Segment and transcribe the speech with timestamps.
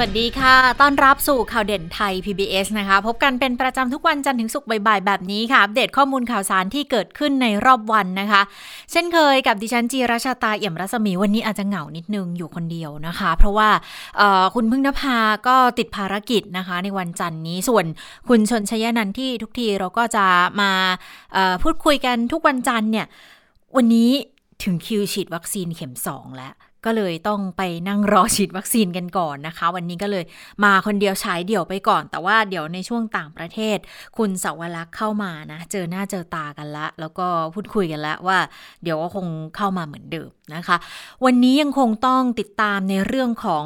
[0.00, 8.42] วัสดีค่ะ ต้อนรับสู่ข่าวเด่นไทย PBS นะคะ พบกันเป็นประจำทุกวันจันทร์ถึงศุกร์บ่ายๆ แบบนี้ค่ะ อัปเดตข้อมูลข่าวสารที่เกิดขึ้นในรอบวันนะคะ
[8.90, 13.68] เช่นเคยกับดิฉันจีราชาตาเอี่ยมรัศมี วันนี้อาจจะเหงานิดนึงอยู่คนเดียวนะคะ เพราะว่า
[14.54, 17.84] คุณพึ่งนภาก็ติดภารกิจนะคะ ในวันจันทร์นี้ ส่วน
[18.28, 20.26] คุณชนชยนันที่ทุกทีเราก็จะ
[20.60, 20.70] มา
[21.62, 23.06] พูดคุยกันทุกวันจันทร์เนี่ย
[23.76, 24.10] วันนี้
[24.62, 26.54] ถึงคิวฉีดวัคซีนเข็ม 2 แล้ว
[26.86, 30.24] ก็เลยต้องไปนั่งรอฉีดวัคซีนกันก่อนนะคะ วันนี้ก็เลย
[30.64, 33.78] มาคนเดียวฉายเดี่ยวไปก่อน แต่ว่าเดี๋ยวในช่วงต่างประเทศ
[34.16, 38.38] คุณสวรักษ์เข้ามานะ เจอหน้าเจอตากันละ แล้วก็พูดคุยกันแล้วว่า
[38.82, 39.26] เดี๋ยวก็คง
[39.56, 40.76] เข้ามาเหมือนเดิมนะคะ
[41.24, 43.64] วันนี้ยังคงต้องติดตามในเรื่องของ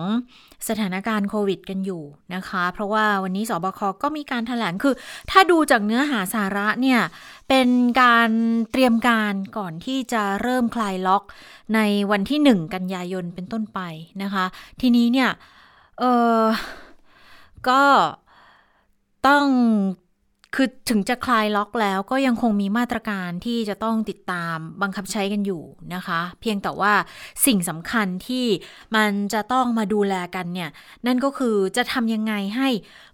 [0.69, 2.03] สถานการณ์โควิดกันอยู่
[2.34, 4.94] นะคะ เพราะว่าวันนี้สบคก็มีการถแถลงคือ
[5.30, 7.00] ถ้าดูจากเนื้อหาสาระเนี่ย
[7.48, 7.69] เป็น
[8.03, 8.30] การ
[8.72, 11.22] เตรียมการก่อนที่จะเริ่มคลายล็อก
[11.75, 13.81] ในวันที่ 1 กันยายนเป็นต้นไป
[14.22, 14.44] นะคะ
[14.81, 15.31] ทีนี้เนี่ย
[15.98, 16.05] เอ
[16.41, 16.42] อ
[17.69, 17.83] ก็
[19.27, 19.47] ต้อง
[20.55, 25.62] คือถึงจะคลายล็อกแล้วก็ยังคงมีมาตรการที่จะต้องติดตามบังคับใช้กันอยู่
[25.95, 26.93] นะคะ เพียงแต่ว่า
[27.47, 28.47] สิ่งสำคัญที่
[28.97, 30.71] มันจะต้องมาดูแลกันเนี่ย
[31.06, 32.69] นั่นก็คือจะทำยังไงให้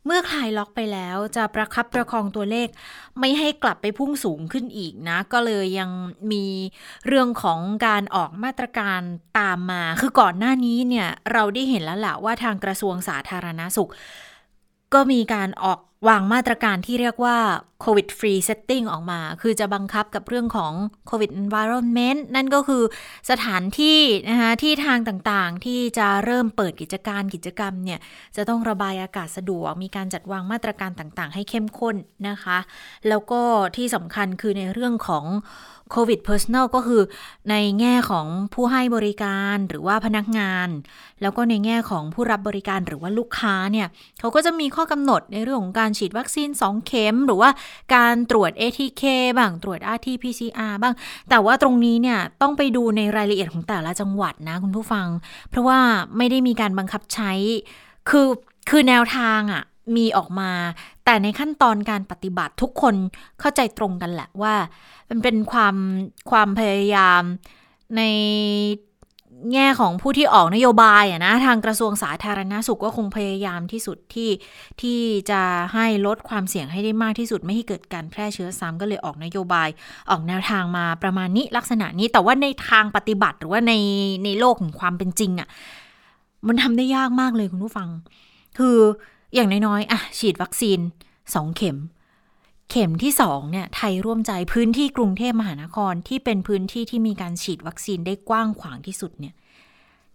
[0.04, 2.68] เมื่อคลายล็อกไปแล้วจะประคับประคองตัวเลข
[3.20, 5.90] ไม่ให้กลับไปพุ่งสูงขึ้นอีกนะ ก็เลยยัง
[6.32, 6.44] มี
[7.06, 9.00] เรื่องของการออกมาตรการ
[9.38, 13.90] ตามมา คือก่อนหน้านี้เนี่ยเราได้เห็นแล้วแหละว่าทางกระทรวงสาธารณาสุข
[14.94, 17.36] ก็มีการออก วางมาตรการที่เรียกว่า
[17.84, 20.72] COVID free setting ออกมา คือจะบังคับกับเรื่องของ
[21.10, 22.82] COVID environment นั่นก็คือ
[23.30, 28.00] สถานที่นะคะที่ทางต่างๆ ที่จะเริ่มเปิดกิจการกิจกรรมเนี่ย
[28.36, 31.96] จะต้องระบายอากาศสะดวก มีการจัดวางมาตรการต่างๆ ให้เข้มข้น
[32.28, 32.58] นะคะ
[33.08, 33.40] แล้วก็
[33.76, 35.24] ที่สำคัญคือในเรื่องของ
[35.90, 37.02] โควิด personal ก็คือ
[37.50, 40.68] ในแง่ของผู้ให้บริการหรือว่าพนักงาน
[41.22, 43.86] แล้วก็ในแง่ของผู้รับบริการหรือว่าลูกค้าเนี่ย
[44.20, 47.50] เขาก็จะมีข้อกำหนดในเรื่องของการฉีดวัคซีน 2 เข็ม หรือว่า
[47.94, 49.02] การตรวจ ATK
[49.36, 50.94] บ้างตรวจ RT-PCR บ้าง
[51.30, 55.06] แต่ว่าตรงนี้เนี่ยต้องไปดูในรายละเอียดของแต่ละจังหวัดนะคุณผู้ฟัง
[55.50, 55.78] เพราะว่า
[56.16, 57.32] ไม่ได้มีการบังคับใช้
[58.08, 58.28] คือ
[58.70, 59.62] คือแนวทางอะ่ะ
[59.96, 60.50] มีออกมา
[61.06, 62.94] แต่ในขั้นตอนการปฏิบัติทุกคน
[63.40, 64.54] เข้าใจตรงกันแหละว่า
[65.10, 65.76] มันเป็นความ
[66.30, 67.22] ความพยายาม
[67.96, 68.02] ใน
[69.52, 74.30] แง่ของผู้ที่ออกนโยบายอะนะทางกระทรวงสาธารณาสุขก็คงพยายามที่สุดที่
[74.80, 74.98] ที่
[75.30, 75.40] จะ
[75.74, 79.68] ให้ลดความเสี่ยงให้ได้มากที่สุดไม่ให้เกิดการแพร่เชื้อซ้ำก็เลยออกนโยบาย
[80.10, 83.72] ออกแนวทางมาประมาณนี้ลักษณะนี้แต่ว่าในทางปฏิบัติหรือว่าใน
[84.24, 85.48] ในโลกของความเป็นจริงอะ
[86.48, 87.88] มันทำได้ยากมากเลยคุณผู้ฟัง
[88.58, 88.76] คือ
[89.36, 90.78] อย่างน้อยๆอะฉีดวัคซีน
[91.34, 91.78] สองเข็ม
[92.70, 99.34] เข็มที่สองเนี่ยไทยร่วมใจพื้นที่กรุงเทพมหานครที่เป็นพื้นที่ที่มีการฉีดวัคซีนได้กว้างขวางที่สุดเนี่ย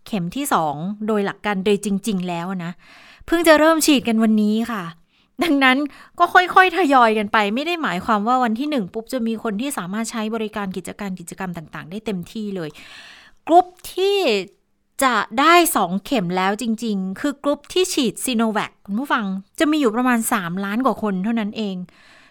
[0.08, 0.76] เข็มที่สอง
[1.08, 2.72] โดยหลักการโดยจริง ๆ แล้วนะ
[3.26, 4.84] เพิ่งจะเริ่มฉีดกันวันนี้ค่ะ
[5.44, 5.78] ดังนั้น
[6.20, 12.70] ก็ค่อยๆ ทยอยกันไป ไม่ได้หมายความว่าวันที่หนึ่งปุ๊บจะมีคนที่สามารถใช้บริการกิจการกิจกรรมต่าง ๆ ได้เต็มที่เลย
[13.48, 14.18] กลุ่มที่
[15.04, 19.26] จะได้สองเข็มแล้วจริง ๆ คือกลุ่มที่ฉีดซีโนแวคคุณผู้ฟัง
[19.60, 21.76] จะมีอยู่ประมาณ 3 ล้านกว่าคนเท่านั้นเอง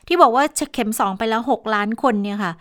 [0.07, 0.45] ที่บอกว่า
[0.75, 2.53] เข็มสองไปแล้ว 6 ล้านคนเนี่ยค่ะ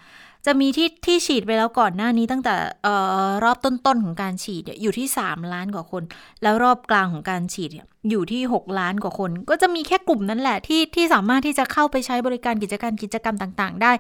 [0.50, 2.56] จะมีที่ที่ฉีดไปแล้วก่อนหน้านี้ตั้งแต่
[2.86, 2.88] อ
[3.28, 6.04] อรอบต้นๆของการฉีดอยู่ที่ 3 ล้านกว่าคน
[6.44, 7.70] แล้วรอบกลางของการฉีด
[8.10, 13.92] อยู่ที่ 6 ล้านกว่าคน ก็จะมีแค่กลุ่มนั้นแหละที่ที่สามารถที่จะเข้าไปใช้บริการกิจการกิจกรรมต่างๆ ได้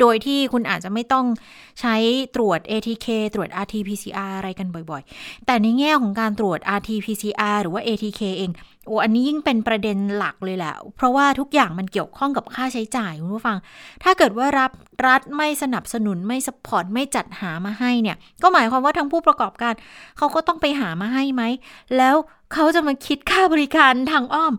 [0.00, 1.26] โดยที่คุณอาจจะไม่ต้อง
[1.80, 1.94] ใช้
[2.34, 8.50] ตรวจ ATK ตรวจ RT-PCR อะไรกันบ่อยๆ แต่ในแง่ของการตรวจ RT-PCR หรือว่า ATK เอง
[8.86, 13.56] โอ้อันนี้ยิ่งเป็นประเด็นหลักเลยแหละ เพราะว่าทุกอย่างมันเกี่ยวข้องกับค่าใช้จ่ายคุณผู้ฟัง
[14.02, 14.70] ถ้าเกิดว่ารับ
[15.06, 19.74] รัฐไม่สนับสนุนไม่สปอร์ตไม่จัดหามาให้เนี่ย ก็หมายความว่าทั้งผู้ประกอบการ
[20.16, 21.42] เขาก็ต้องไปหามาให้ไหม
[21.96, 22.14] แล้ว
[22.52, 24.54] เขาจะมาคิดค่าบริการทางอ้อม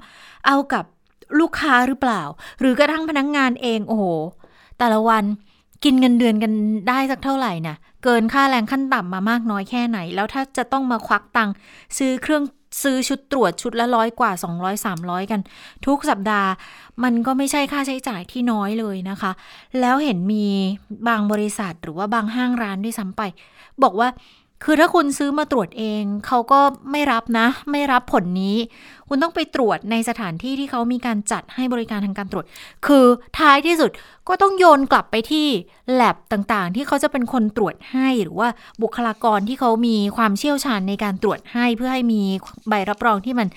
[0.48, 0.86] เอากับ
[1.40, 2.22] ลูกค้าหรือเปล่า
[2.60, 4.06] หรือกระทั่งพนักงงานเองโอ้โห
[4.80, 5.24] แต่ละวัน
[5.84, 6.52] กินเงินเดือนกัน
[6.90, 11.54] ได้สักเท่าไหร่นะเกินค่าแรงขั้นต่ำมามากน้อยแค่ไหน แล้วถ้าจะต้องมาควักตังค์
[11.98, 12.44] ซื้อเครื่อง
[12.82, 15.42] ซื้อชุดตรวจชุดละร้อยกว่า 200 300 กัน
[15.86, 16.50] ทุกสัปดาห์
[17.04, 19.32] มันก็ไม่ใช่ค่าใช้จ่ายที่น้อยเลยนะคะ
[19.80, 20.46] แล้วเห็นมี
[21.08, 23.22] บางบริษัทหรือว่าบางห้างร้านด้วยซ้ำไป
[23.84, 24.10] บอกว่า
[24.64, 26.60] คือถ้าคุณซื้อมาตรวจเอง เขาก็
[26.92, 28.58] ไม่รับนะ ไม่รับผลนี้
[29.08, 32.46] คุณต้องไปตรวจในสถานที่ที่เขามีการจัดให้บริการทางการตรวจ
[32.88, 33.06] คือ
[33.40, 33.92] ท้ายที่สุด
[34.28, 35.48] ก็ต้องโยนกลับไปที่
[35.96, 38.50] แ a บต่างๆ ที่เขาจะเป็นคนตรวจให้หรือว่า
[38.82, 42.22] บุคลากรที่เขามีความเชี่ยวชาญในการตรวจให้เพื่อให้มี
[42.70, 43.48] ใบรับรองที่มัน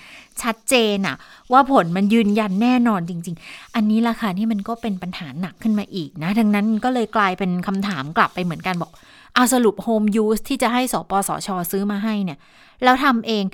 [0.43, 1.17] ชัดเจนอะ
[1.53, 8.91] ว่าผลมันยืนยันแน่นอนจริง ๆ อันนี้ละค่ะที่มันก็เป็นปัญหาหนักขึ้นมาอีกนะ ดังนั้นก็เลยกลายเป็นคำถามกลับไปเหมือนกันบอก
[9.35, 12.39] เอาสรุปโฮมยูสที่จะให้สปสชซื้อมาให้เนี่ย
[12.85, 13.45] แล้วทำเอง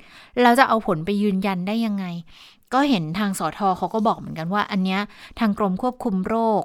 [0.41, 2.05] แล้วจะเอาผลไปยืนยันได้ยังไง
[2.73, 5.01] ก็เห็นทางสอทอเขาก็บอกเหมือนกันว่า อันเนี้ย
[5.39, 6.63] ทางกรมควบคุมโรค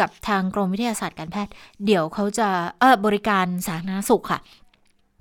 [0.00, 1.52] กับทางกรมวิทยาศาสตร์การแพทย์
[1.84, 2.48] เดี๋ยวเขาจะ
[2.80, 4.40] เออบริการสาธารณสุขค่ะ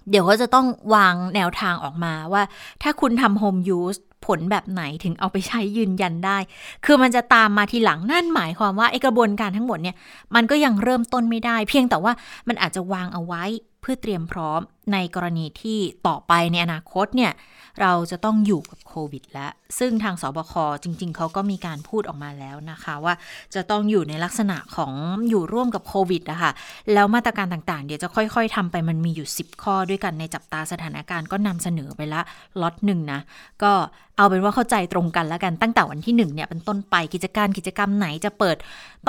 [0.09, 2.43] เดี๋ยวเขาจะต้องวางแนวทางออกมาว่า
[2.81, 6.37] ถ้าคุณทำโฮมยูสผลแบบไหนถึงเอาไปใช้ยืนยันได้
[6.85, 9.95] คือมันจะตามมาทีหลังนั่นหมายความว่าไอกระบวนการทั้งหมดเนี่ย
[10.35, 12.13] มันก็ยังเริ่มต้นไม่ได้ เพียงแต่ว่า
[12.47, 13.43] มันอาจจะวางเอาไว้
[13.81, 14.61] เพื่อเตรียมพร้อม
[14.93, 17.33] ในกรณีที่ต่อไปในอนาคตเนี่ย
[17.81, 20.53] เราจะต้องอยู่กับโควิดแล้ว ซึ่งทางสบค
[20.83, 23.13] จริง ๆ เขาก็มีการพูดออกมาแล้วนะคะว่า
[23.55, 24.93] จะต้องอยู่ในลักษณะของ
[25.29, 26.51] อยู่ร่วมกับโควิดนะคะ
[26.93, 32.21] แล้วมาตรการต่างๆ เดี๋ยวจะค่อย ๆทำไปมันมีอยู่ 10 ข้อด้วยกันในจับตาสถานการณ์ก็นำเสนอไปละ
[32.61, 33.19] ล็อตหนึ่งนะ
[33.63, 33.71] ก็
[34.17, 38.57] เอาเป็นว่าเข้าใจตรงกันแล้วกันตั้งแต่วันที่1เนี่ยเป็นต้นไปกิจการกิจกรรมไหนจะเปิด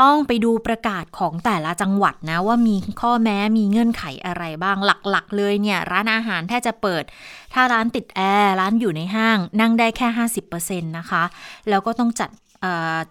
[0.01, 4.77] ต้องไปดูประกาศของแต่ละจังหวัดนะว่ามีข้อแม้มีเงื่อนไขอะไรบ้าง
[5.11, 7.03] หลักๆ เลยเนี่ยร้านอาหารแทบจะเปิด
[7.55, 10.09] ถ้าร้านติดแอร์ร้านอยู่ในห้างนั่งได้แค่
[10.49, 11.25] 50%นะคะ
[11.69, 12.31] แล้วก็ต้องจัด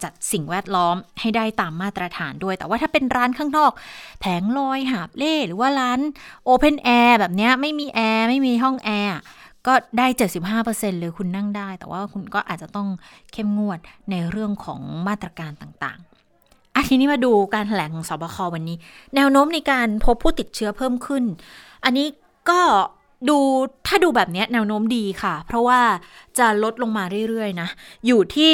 [0.02, 3.72] จัดสิ่งแวดล้อมให้ได้ตามมาตรฐานด้วย แต่ว่าถ้าเป็นร้านข้างนอก
[4.20, 6.00] แผงลอยหาบเร่หรือว่าร้าน
[6.44, 9.16] open air แบบนี้ไม่มีแอร์ไม่มีห้องแอร์
[9.66, 10.06] ก็ได้
[10.54, 12.88] 75%เลยคุณนั่งได้ แต่ว่าคุณก็อาจจะต้อง
[13.32, 13.78] เข้มงวด
[14.10, 18.76] ในเรื่องของมาตรการต่างๆอะทีนี้มาดูการแถลงของศบค.วันนี้
[19.14, 21.24] แนวโน้มในการพบผู้ติดเชื้อเพิ่มขึ้น
[21.84, 22.06] อันนี้
[22.50, 22.60] ก็
[23.28, 23.38] ดู
[23.86, 25.80] ถ้าดูแบบนี้แนวโน้มดีค่ะ เพราะว่า
[26.38, 27.68] จะลดลงมาเรื่อยๆนะ
[28.06, 28.50] อยู่ที่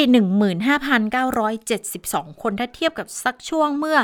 [1.19, 3.97] 15,972 คนถ้าเทียบกับสักช่วงเมื่อ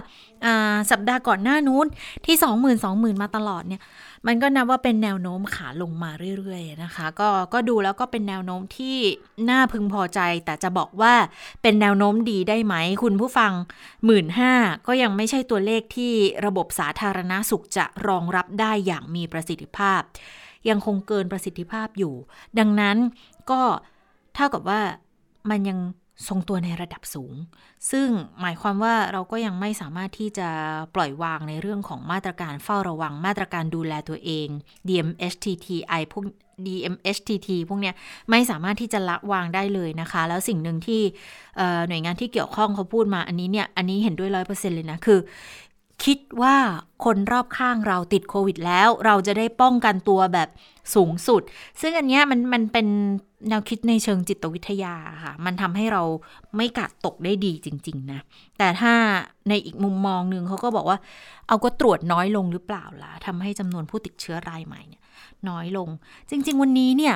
[0.45, 0.47] อ
[0.91, 1.85] สัปดาห์ก่อนหน้านู้น
[2.25, 3.81] ที่ 20,000 20,000 มาตลอดเนี่ย
[4.27, 8.97] มันก็นับว่าเป็นแนวโน้มขาลงมาเรื่อยๆนะคะ ก็ก็ดูแล้วก็เป็นแนวโน้มที่
[9.50, 11.13] น่าพึงพอใจ แต่จะบอกว่า
[11.62, 13.51] เป็นแนวโน้มดีได้ไหม คุณผู้ฟัง
[14.06, 14.53] หมื่นห้า
[14.88, 16.13] ก็ยังไม่ใช่ตัวเลขที่
[16.45, 20.01] ระบบสาธารณาสุขจะรองรับได้อย่างมีประสิทธิภาพ
[20.69, 22.13] ยังคงเกินประสิทธิภาพอยู่
[22.59, 22.97] ดังนั้น
[23.51, 23.61] ก็
[24.35, 24.81] เท่ากับว่า
[25.49, 25.79] มันยัง
[26.27, 27.33] ทรงตัวในระดับสูง
[27.91, 28.07] ซึ่ง
[28.41, 30.49] หมายความว่าเราก็ยังไม่สามารถที่จะ
[30.95, 34.47] ปล่อยวางในเรื่องของมาตรการเฝ้าระวังมาตรการดูแลตัวเอง
[34.88, 36.23] DMHTTI พวก
[36.65, 37.95] DMHTT พวกเนี้ย
[38.29, 41.01] ไม่สามารถที่จะละวางได้เลยนะคะ แล้วสิ่งหนึ่งที่
[41.88, 45.19] หน่วยงานที่เกี่ยวข้องเขาพูดมาอันนี้เนี่ย อันนี้เห็นด้วยร้อยเปอร์เซ็นต์เลยนะ คือ
[46.05, 46.55] คิดว่า
[47.05, 50.49] คนรอบข้างเราติดโควิดแล้ว เราจะได้ป้องกันตัวแบบ
[50.95, 51.41] สูงสุด
[51.81, 52.88] ซึ่งอันนี้มันมันเป็น
[53.49, 56.03] แนวคิดในเชิงจิตวิทยาค่ะ มันทำให้เรา
[56.55, 58.19] ไม่กาดตกได้ดีจริง ๆ นะ
[58.57, 58.94] แต่ถ้า
[59.49, 60.97] ในอีกมุมมองหนึ่งเขาก็บอกว่า
[61.47, 65.01] เอาก็ตรวจน้อยลงหรือเปล่าล่ะทำให้จำนวนผู้ติดเชื้อรายใหม่เนี่ย
[65.50, 65.89] น้อยลง
[66.29, 67.15] จริง ๆ วันนี้เนี่ย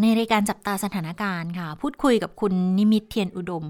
[0.00, 3.64] ในรายการจับตาสถานการณ์ค่ะ พูดคุยกับคุณนิมิตเทียนอุดม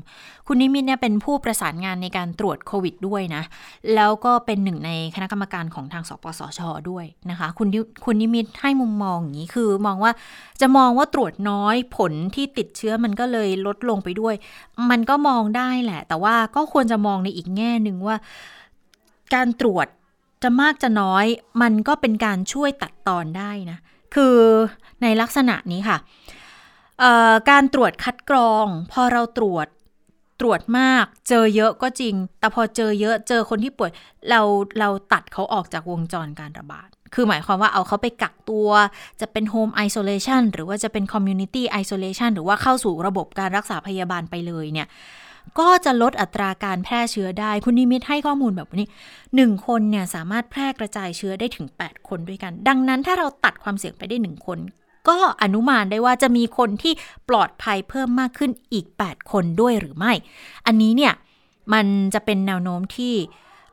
[0.46, 3.43] คุณนิมิตเนี่ยเป็นผู้ประสานงานในการตรวจโควิดด้วยนะ
[3.94, 7.69] แล้วก็เป็นหนึ่งในคณะกรรมการของทางสปสช ด้วยนะคะ คุณ
[8.05, 10.12] คุณนิมิตให้มุมมองอย่างนี้คือมองว่า
[10.61, 14.35] จะมองว่าตรวจน้อยผลที่ติดเชื้อมันก็เลยลดลงไปด้วย
[14.90, 18.17] มันก็มองได้แหละ แต่ว่าก็ควรจะมองในอีกแง่หนึ่งว่า
[19.35, 19.87] การตรวจ
[20.43, 21.26] จะมากจะน้อย
[21.62, 23.78] มันก็เป็นการช่วยตัดตอนได้นะ
[24.14, 24.37] คือ
[25.02, 25.99] ในลักษณะนี้ค่ะ
[27.50, 29.66] การตรวจคัดกรอง พอเราตรวจ
[30.40, 33.90] ตรวจมาก เจอเยอะก็จริง แต่พอเจอเยอะเจอคนที่ป่วย
[34.31, 34.40] เรา
[34.78, 38.69] เราตัดเขาออกจากวงจรการระบาด คือหมายความว่าเอาเขาไปกักตัว
[39.21, 44.88] จะเป็น home isolation หรือว่าจะเป็น community isolation หรือว่าเข้าสู่ระบบการรักษาพยาบาลไปเลยเนี่ย
[45.58, 48.87] ก็จะลดอัตราการแพร่เชื้อได้ คุณนิมิตให้ข้อมูลแบบนี้
[49.37, 54.58] หนึ่งคนเนี่ยสามารถแพร่กระจายเชื้อได้ถึง 8 คนด้วยกัน ดังนั้นถ้าเราตัดความเสี่ยงไปได้หนึ่งคน
[55.08, 56.92] ก็อนุมานได้ว่าจะมีคนที่
[57.28, 60.12] ปลอดภัยเพิ่มมากขึ้นอีก 8 คนด้วยหรือไม่
[60.66, 61.12] อันนี้เนี่ย
[61.72, 63.14] มันจะเป็นแนวโน้มที่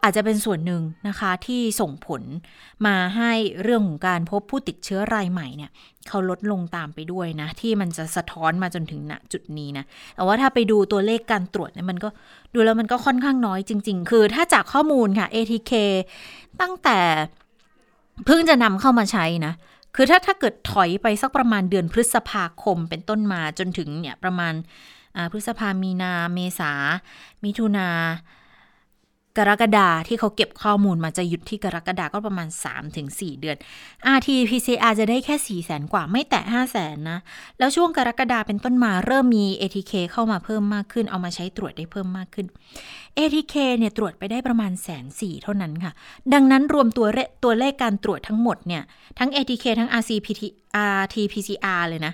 [0.03, 2.21] อาจจะเป็นส่วนหนึ่งนะคะที่ส่งผล
[2.85, 3.31] มาให้
[3.63, 5.71] เรื่องของการพบผู้ติดเชื้อรายใหม่เนี่ย
[6.07, 12.09] เขาลดลงตามไปด้วยนะ ที่มันจะสะท้อนมาจนถึงณจุดนี้นะแต่ว่าถ้าไปดูตัวเลขการตรวจเนี่ยมันก็
[12.53, 15.71] ดูแล้วมันก็ค่อนข้างน้อยจริง ๆ คือถ้าจากข้อมูลค่ะ ATK
[16.61, 16.99] ตั้งแต่
[18.25, 19.53] เพิ่งจะนำเข้ามาใช้นะ
[19.95, 24.53] คือถ้าถ้าเกิดถอยไปสักประมาณเดือนพฤษภาคมเป็นต้นมาจนถึงเนี่ยประมาณ
[25.31, 26.71] พฤษภามีนาเมษา
[27.43, 27.89] มิถุนา
[29.39, 32.47] กรกฎาที่เขาเก็บข้อมูลมาจะหยุดที่กรกฎาก็ประมาณ
[32.95, 33.57] 3-4 เดือน
[34.15, 37.19] RT-PCR จะได้แค่ 4 0 0แสนกว่าไม่แตะ5 0 0แสนนะ
[37.59, 42.47] แล้วช่วงกรกฎาเป็นต้นมาเริ่มมี ATK เข้ามาเพิ่มมากขึ้น เอามาใช้ตรวจได้เพิ่มมากขึ้น
[43.17, 45.93] ATK เนี่ยตรวจไปได้ประมาณแสนสี่เท่านั้นค่ะ
[46.33, 48.83] ดังนั้นรวมตัวเลตัวเลขการตรวจทั้งหมดเนี่ย
[49.19, 50.41] ทั้ง ATK ทั้ง RCPT
[51.01, 52.13] RT-PCR เลยนะ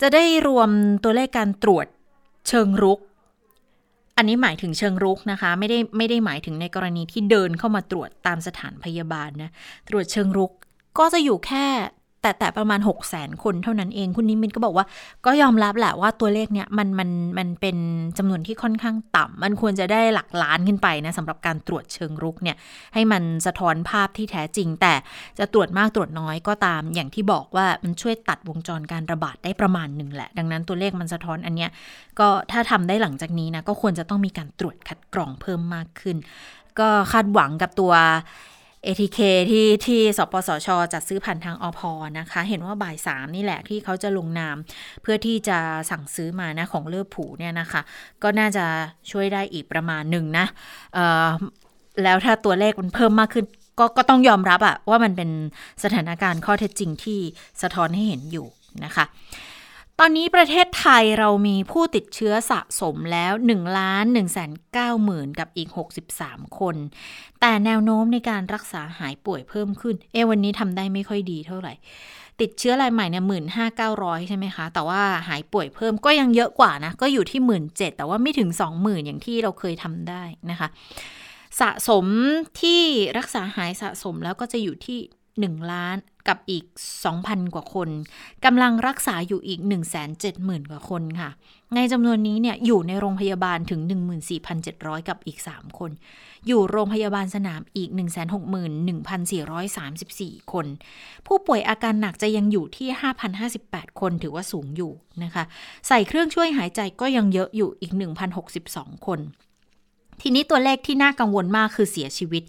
[0.00, 0.70] จะได้รวม
[1.04, 1.86] ตัวเลขการตรวจ
[2.48, 2.98] เชิงรุก
[4.18, 9.50] อันนี้หมายถึงเชิงรุกนะคะ ไม่ได้ไม่ได้หมายถึงในกรณีที่เดินเข้ามาตรวจตามสถานพยาบาลนะ
[9.88, 10.52] ตรวจเชิงรุก
[10.98, 11.66] ก็จะอยู่แค่
[12.22, 14.86] แต่แต่ประมาณ 6 0 0 0 0 0คนเท่านั้นเอง คุณนิมิตก็บอกว่า
[15.26, 17.76] ก็ยอมรับแหละว่าตัวเลขเนี้ยมันมันมันเป็น
[18.18, 22.56] จำนวนที่ค่อนข้างต่ำมันควรจะได้หลักล้านขึ้นไปนะสำหรับการตรวจเชิงรุกเนี่ย
[22.94, 24.94] ให้มันสะท้อนภาพที่แท้จริง แต่
[25.38, 31.70] จะตรวจมากตรวจน้อยก็ตาม อย่างที่บอกว่ามันช่วยตัดวงจรการระบาดได้ประมาณหนึ่งแหละ ดังนั้นตัวเลขมันสะท้อนอันเนี้ย
[32.18, 36.16] ก็ถ้าทำได้หลังจากนี้นะก็ควรจะต้องมีการตรวจคัดกรองเพิ่มมากขึ้น
[36.80, 37.92] ก็คาดหวังกับตัว
[38.86, 39.18] ATK
[39.50, 44.56] ที่ที่สปสช จัดซื้อผ่านทางอพอนะคะ เห็นว่าบ่ายสามนี่แหละที่เขาจะลงนาม
[45.02, 45.58] เพื่อที่จะ
[45.90, 47.80] สั่งซื้อมานะของเลือผูเนี่ยนะคะ
[48.22, 48.64] ก็น่าจะ
[49.10, 50.46] ช่วยได้อีกประมาณหนึ่งนะ
[52.02, 53.44] แล้วถ้าตัวเลขมันเพิ่มมากขึ้น
[53.78, 55.30] ก็ก็ต้องยอมรับอะว่ามันเป็น
[55.84, 57.18] สถานการณ์ข้อเท็จจริงที่
[57.62, 58.46] สะท้อนให้เห็นอยู่
[58.84, 59.04] นะคะ
[60.00, 65.68] ตอนนี้ประเทศไทยเรามีผู้ติดเชื้อสะสมแล้ว1ล้าน1แสน9หมื่นกับอีก
[66.14, 66.76] 63 คน
[67.40, 71.72] แต่แนวโน้มในการรักษาหายป่วยเพิ่มขึ้น เอวันนี้ทำได้ไม่ค่อยดีเท่าไหร่
[72.40, 80.68] ติดเชื้อรายใหม่เนี่ยหมื่นห้าเก้าร้อยใช่ไหมคะ แต่ว่าหายป่วยเพิ่มก็ยังเยอะกว่านะ ก็อยู่ที่หมื่นเจ็ดแต่ว่าไม่ถึงสองหมื่นอย่างที่เราเคยทำได้นะคะ
[81.60, 82.06] สะสม
[82.60, 82.82] ที่
[83.18, 84.98] รักษาหายสะสมแล้วก็จะอยู่ที่
[85.46, 85.96] 1 ล้าน
[86.28, 86.64] กับอีก
[87.08, 87.88] 2,000 กว่าคน
[88.44, 89.60] กำลังรักษาอยู่อีก
[90.14, 91.30] 170,000 กว่าคนค่ะ
[91.74, 93.80] ในจำนวนนี้เนี่ยอยู่ในโรงพยาบาลถึง
[94.44, 95.90] 14,700 กับอีก 3 คน
[96.46, 97.90] อยู่โรงพยาบาลสนามอีก
[99.60, 100.66] 161,434 คน
[101.26, 102.88] ผู้ป่วยอาการหนักจะยังอยู่ที่
[103.44, 104.92] 5,058 คนถือว่าสูงอยู่
[105.22, 105.44] นะคะ
[105.88, 107.92] ใส่เครื่องช่วยหายใจก็ยังเยอะอยู่อีก
[108.48, 109.20] 1,062 คน
[110.22, 112.42] ทีนี้ตัวเลขที่น่ากังวลมากคือเสียชีวิต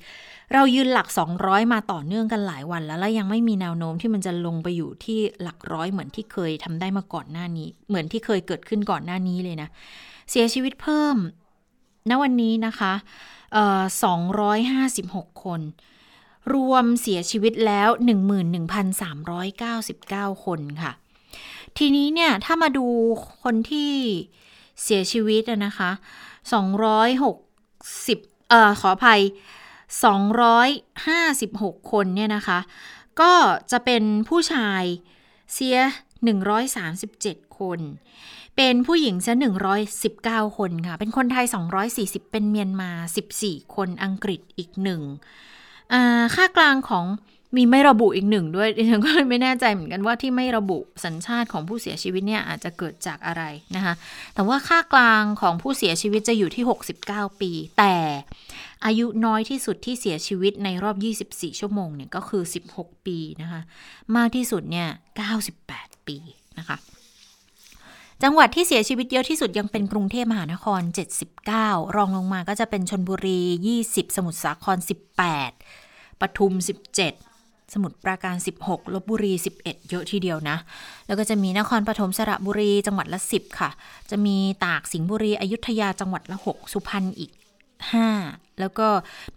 [0.54, 1.08] เรายืนหลัก
[1.40, 9.70] 200 มาต่อเนื่องกันหลายวันแล้วและยังไม่มีแนวโน้มที่มันจะลงไปอยู่ที่หลักร้อยเหมือนที่เคยทำได้มาก่อนหน้านี้ เหมือนที่เคยเกิดขึ้นก่อนหน้านี้เลยนะ
[10.32, 11.18] เสียชีวิตเพิ่ม
[12.10, 12.94] ณวันนี้นะคะ
[13.54, 13.82] เอ่อ
[14.64, 15.62] 256 คน
[16.54, 17.90] รวมเสียชีวิตแล้ว
[19.56, 20.92] 11,399 คนค่ะ
[21.78, 22.88] ทีนี้เนี่ยถ้ามาดู
[23.44, 23.92] คนที่
[24.84, 25.92] เสียชีวิตนะคะ
[26.80, 29.22] 260 เอ่อขออภัย
[29.98, 32.60] 256 คนเนี่ยนะคะ
[33.22, 33.34] ก็
[33.72, 34.84] จะเป็นผู้ชาย
[35.54, 35.78] เสีย
[36.88, 37.80] 137 คน
[38.56, 39.36] เป็นผู้หญิงเสีย
[39.96, 41.46] 119 คนค่ะ เป็นคนไทย
[41.90, 42.92] 240 เป็นเมียนมา
[43.34, 45.02] 14 คน อังกฤษอีกหนึ่ง
[46.36, 47.06] ค่ากลางของ
[47.56, 53.44] มีไม่ระบุอีกหนึ่งด้วยดิฉันก็ไม่แน่ใจเหมือนกันว่าที่ไม่ระบุสัญชาติของผู้เสียชีวิตเนี่ยอาจจะเกิดจากอะไร
[53.76, 53.94] นะคะ
[54.34, 56.64] แต่ว่าค่ากลางของผู้เสียชีวิตจะอยู่ที่
[57.02, 57.96] 69 ปี แต่
[58.86, 60.96] อายุน้อยที่สุดที่เสียชีวิตในรอบ
[61.28, 62.44] 24 ชั่วโมงเนี่ยก็คือ
[62.76, 63.62] 16 ปีนะคะ
[64.16, 64.88] มากที่สุดเนี่ย
[65.50, 66.18] 98 ปี
[66.60, 66.78] นะคะ
[68.24, 70.82] จังหวัดที่เสียชีวิตเยอะที่สุดยังเป็นกรุงเทพมหานคร
[71.38, 73.42] 79 รองลงมาก็จะเป็นชนบุรี
[73.80, 74.78] 20 สมุทรสาคร
[75.50, 76.54] 18ปทุม
[76.94, 77.29] 17
[77.74, 78.36] สมุทรปราการ
[78.66, 80.58] 16 ลบบุรี 11 เยอะทีเดียวนะ
[81.08, 83.70] แล้วก็จะมีนครปฐมสระบุรีจังหวัดละ 10 ค่ะ
[84.10, 88.88] จะมีตากสิงห์บุรีอยุธยาจังหวัดละ 6 สุพรรณอีก 5 แล้วก็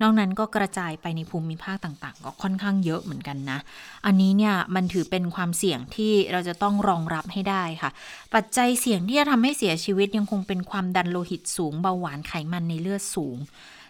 [0.01, 3.59] นอกนั้นก็กระจายไปในภูมิภาคต่างๆ ก็ค่อนข้างเยอะเหมือนกันนะ
[4.07, 7.91] อันนี้เนี่ยมันถือเป็นความเสี่ยงที่เราจะต้องรองรับให้ได้ค่ะ
[8.35, 13.37] ปัจจัยเสี่ยงที่จะทำให้เสียชีวิตยังคงเป็นความดันโลหิตสูงเบาหวานไขมันในเลือดสูง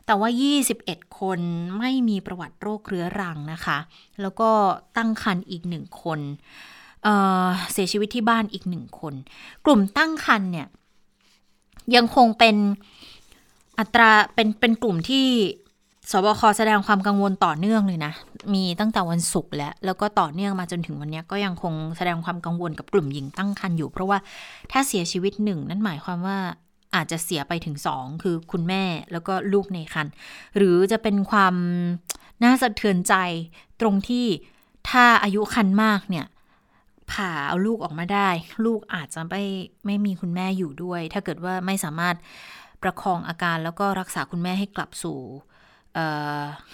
[0.06, 0.30] แต่ว่า
[0.74, 1.38] 21 คน
[1.78, 3.78] ไม่มีประวัติโรคเรื้อรังนะคะ
[4.20, 4.50] แล้วก็
[4.96, 6.20] ตั้งครรภ์อีกหนึ่งคน
[7.02, 9.14] เเสียชีวิตที่บ้านอีกหนึ่งคน
[9.64, 10.66] กลุ่มตั้งครรภ์เนี่ย
[11.96, 12.56] ยังคงเป็น
[13.78, 15.26] อัตราเป็นเป็นกลุ่มที่
[16.10, 18.12] สบคแสดงความกังวลต่อเนื่องเลยนะ
[18.54, 24.18] มีตั้งแต่วันศุกร์แล้ว แล้วก็ต่อเนื่องมาจนถึงวันนี้ก็ยังคงแสดงความกังวลกับกลุ่มหญิงตั้งครรภ์อยู่ เพราะว่า
[24.72, 26.38] ถ้าเสียชีวิตหนึ่งนั่นหมายความว่า
[26.94, 30.12] อาจจะเสียไปถึงสองคือคุณแม่แล้วก็ลูกในครรภ์
[30.56, 31.54] หรือจะเป็นความ
[32.44, 33.14] น่าสะเทือนใจ
[33.80, 34.26] ตรงที่
[34.90, 36.26] ถ้าอายุคันมากเนี่ย
[37.12, 38.28] ผ่าเอาลูกออกมาได้
[38.66, 39.44] ลูกอาจจะไม่
[39.86, 42.16] ไม่มีคุณแม่อยู่ด้วย ถ้าเกิดว่าไม่สามารถ
[42.82, 45.18] ประคองอาการแล้วก็รักษาคุณแม่ให้กลับสู่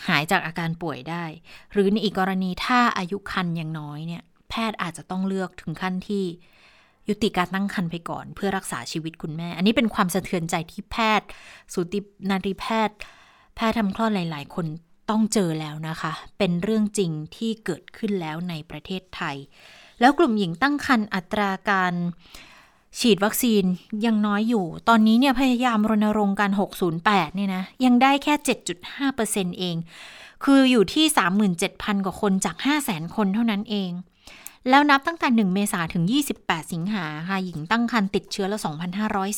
[0.08, 1.24] หายจากอาการป่วยได้
[1.72, 6.24] หรือในอีกกรณีถ้าอายุคันยังน้อยเนี่ยแพทย์อาจจะต้องเลือกถึงขั้นที่
[7.08, 11.28] ยุติการตั้งครรภ์ไปก่อน เพื่อรักษาชีวิตคุณแม่ อันนี้เป็นความสะเทือนใจที่แพทย์
[11.72, 12.00] สูติ
[12.30, 12.96] นารีแพทย์
[13.56, 14.66] แพทย์ทำคลอดหลาย ๆ คน
[15.10, 19.36] ต้องเจอแล้วนะคะ เป็นเรื่องจริงที่เกิดขึ้นแล้วในประเทศไทย
[20.00, 21.94] แล้วกลุ่มหญิงตั้งครรภ์อัตราการ
[22.98, 23.64] ฉีดวัคซีน
[24.04, 26.52] ยังน้อยอยู่ ตอนนี้เนี่ยพยายามรณรงค์การ
[26.94, 28.34] 608 เนี่ยนะ ยังได้แค่
[28.96, 29.76] 7.5%เอง
[30.44, 31.04] คืออยู่ที่
[31.56, 33.90] 37,000 กว่าคนจาก 500,000 คนเท่านั้นเอง
[34.70, 36.04] แล้วนับตั้งแต่ 1 เมษาถึง
[36.38, 38.58] 28 สิงหาค่ะ หญิงตั้งครรภ์ติดเชื้อและ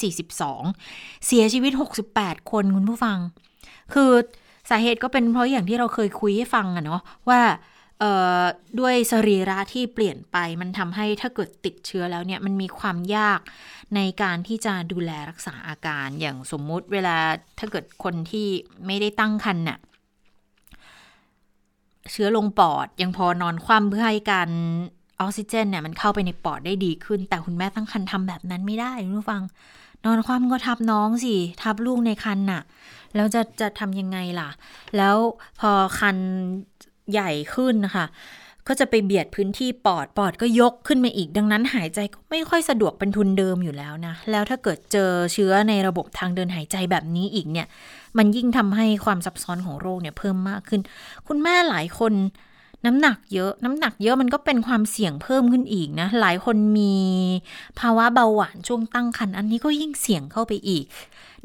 [0.03, 1.73] 2,542 เสียชีวิต
[2.11, 3.19] 68 คนคุณผู้ฟัง
[3.95, 4.11] คือ
[4.71, 7.41] สาเหตุก็เป็นเพราะอย่างที่เราเคยคุยให้ฟังอะเนาะว่า
[8.81, 13.41] ด้วยสรีระที่เปลี่ยนไปมันทำให้ถ้าเกิดติดเชื้อแล้วเนี่ยมันมีความยาก
[13.97, 17.17] ในการที่จะดูแลรักษาอาการอย่างสมมุติเวลา
[17.59, 18.49] ถ้าเกิดคนที่
[18.87, 19.79] ไม่ได้ตั้งครรภ์น่ะ
[22.13, 24.51] เชื้อลงปอดยังพอนอนคว่ำเพื่อให้การ
[25.21, 29.43] ออกซิเจนเนี่ยมันเข้าไปในปอดได้ดีขึ้น แต่คุณแม่ตั้งครรภ์ทำแบบนั้นไม่ได้คุณผู้ฟัง
[30.05, 32.63] นอนคว่ำก็ทับน้องสิ ทับลูกในคันน่ะ
[33.15, 34.49] แล้วจะจะทำยังไงล่ะ
[34.97, 35.17] แล้ว
[35.61, 36.17] พอคัน
[37.13, 38.07] ใหญ่ขึ้นนะคะ
[38.69, 47.67] ก็จะไปเบียดพื้นที่ปอด ปอดก็ยกขึ้นมาอีก ดังนั้นหายใจก็ไม่ค่อยสะดวกเป็นทุนเดิมอยู่แล้วนะ แล้วถ้าเกิดเจอเชื้อในระบบทางเดินหายใจแบบนี้อีกเนี่ย
[48.19, 50.81] มันยิ่งทำให้ความซับซ้อนของโรคเนี่ยเพิ่มมากขึ้น
[51.27, 52.13] คุณแม่หลายคน
[52.87, 56.95] น้ำหนักเยอะ น้ำหนักเยอะมันก็เป็นความเสี่ยงเพิ่มขึ้นอีกนะ หลายคนมี
[57.81, 60.85] ภาวะเบาหวานช่วงตั้งครรภ์อันนี้ก็ยิ่งเสี่ยงเข้าไปอีก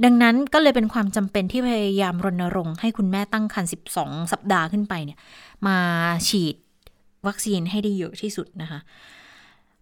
[0.03, 5.19] ดังนั้นก็เลยเป็นความจำเป็นที่พยายามรณรงค์ให้คุณแม่ตั้งครรภ์12 สัปดาห์ขึ้นไปเนี่ย
[5.67, 5.77] มา
[6.27, 6.55] ฉีด
[7.27, 8.79] วัคซีนให้ได้เยอะที่สุดนะคะ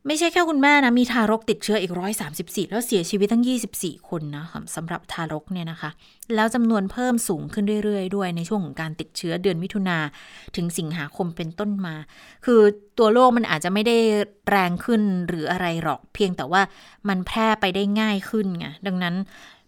[0.08, 1.94] ไม่ใช่แค่คุณแม่นะ มีทารกติดเชื้ออีก
[2.34, 3.44] 134 แล้วเสียชีวิตทั้ง
[3.76, 4.46] 24 คนนะ
[4.76, 5.90] สำหรับทารกเนี่ยนะคะ
[6.36, 9.98] แล้วจำนวนเพิ่มสูงขึ้นเรื่อยๆ ด้วยในช่วงของการติดเชื้อเดือนมิถุนา
[10.56, 11.96] ถึงสิงหาคมเป็นต้นมา
[12.46, 12.62] คือ
[12.98, 13.98] ตัวโรคมันอาจจะไม่ได้
[14.50, 16.62] แรงขึ้นหรืออะไรหรอก เพียงแต่ว่า
[17.10, 19.16] มันแพร่ไปได้ง่ายขึ้นไงดังนั้น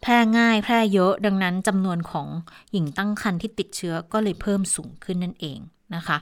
[0.02, 2.28] แพร่ง่ายแพร่เยอะ ดังนั้นจำนวนของ
[2.72, 5.60] หญิงตั้งครรภ์ที่ติดเชื้อก็เลยเพิ่มสูงขึ้นนั่นเอง
[5.96, 6.18] นะคะ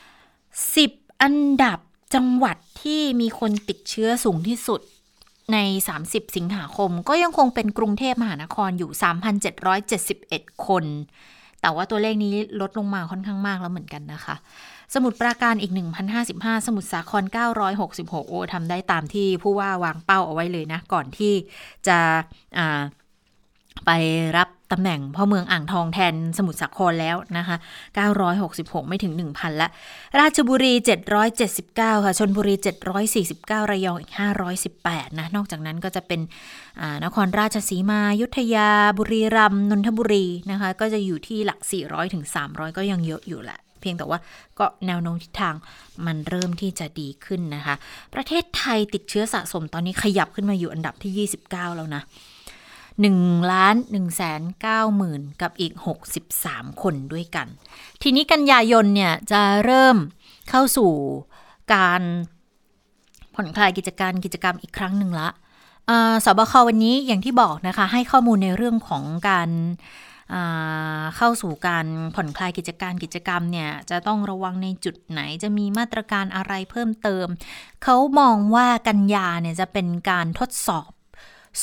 [0.00, 1.78] 10 อันดับ
[2.14, 4.80] จังหวัดที่มีคนติดเชื้อสูงที่สุด
[5.52, 5.58] ใน
[5.98, 8.90] 30 สิงหาคม ก็ยังคงเป็นกรุงเทพมหานครอยู่
[9.78, 10.84] 3,771 คน
[11.60, 14.36] แต่ว่าตัวเลขนี้ลดลงมาค่อนข้างมากแล้วเหมือนกันนะคะ
[14.94, 15.72] สมุทรปราการอีก
[16.18, 17.24] 1,055 สมุทรสาคร
[17.76, 21.32] 966 โอ้ทำได้ตามที่ผู้ว่าวางเป้าเอาไว้เลยนะ ก่อนที่
[21.88, 21.98] จะ
[23.86, 23.90] ไป
[24.36, 27.56] รับ ตำแหน่งพ่อเมืองอ่างทองแทนสมุทรสาครแล้วนะคะ
[28.22, 29.68] 966 ไม่ถึง 1,000 ละ
[30.20, 30.72] ราชบุรี
[31.38, 32.54] 779 ค่ะ ชนบุรี
[33.08, 34.12] 749 ระยองอีก
[34.64, 36.20] 518 นะ นอกจากนั้นก็จะเป็น
[37.04, 44.18] นครราชสีมา ยุทธยา บุรีรัมย์ นนทบุรีนะคะ ก็จะอยู่ที่หลัก 400 ถึง 300 ก็ยังเยอะอยู่แหละเพียงแต่ว่า
[44.58, 45.54] ก็แนวโน้มทิศทาง
[46.06, 47.74] มันเริ่มที่จะดีขึ้นนะคะ
[48.14, 52.02] ประเทศไทยติดเชื้อสะสมตอนนี้ขยับขึ้นมาอยู่อันดับที่ 29 แล้วนะ
[52.98, 55.72] 1ล้าน1แสน9หมื่นกับอีก
[56.26, 57.46] 63 คนด้วยกัน
[58.02, 59.96] ทีนี้กันยายนเนี่ยจะเริ่ม
[60.50, 60.90] เข้าสู่
[61.74, 62.02] การ
[63.34, 65.28] ผ่อนคลายกิจการกิจกรรมอีกครั้งหนึ่งละ
[66.24, 69.50] สบควันนี้อย่างที่บอกนะคะ ให้ข้อมูลในเรื่องของการ
[71.16, 77.26] เข้าสู่การผ่อนคลายกิจการกิจกรรมเนี่ยจะต้องระวังในจุดไหนจะมีมาตรการอะไรเพิ่มเติม
[77.84, 80.90] เขามองว่ากันยาเนี่ยจะเป็นการทดสอบ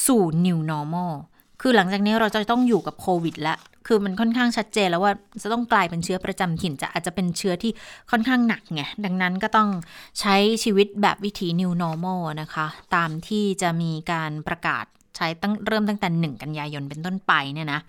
[0.06, 1.14] สู่ new normal
[1.62, 7.72] คือหลังจากนี้เราจะต้องอยู่กับโควิดแล้วคือมันค่อนข้างชัดเจนแล้วว่าจะต้องกลายเป็นเชื้อประจำถิ่นจะอาจจะเป็นเชื้อที่
[8.12, 9.70] ค่อนข้างหนักไง ดังนั้นก็ต้อง
[10.20, 17.80] ใช้ชีวิตแบบวิถี new normal นะคะ ตามที่จะมีการประกาศใช้ตั้งเริ่มตั้งแต่ 1 กันยายนเป็นต้นไปเนี่ยนะ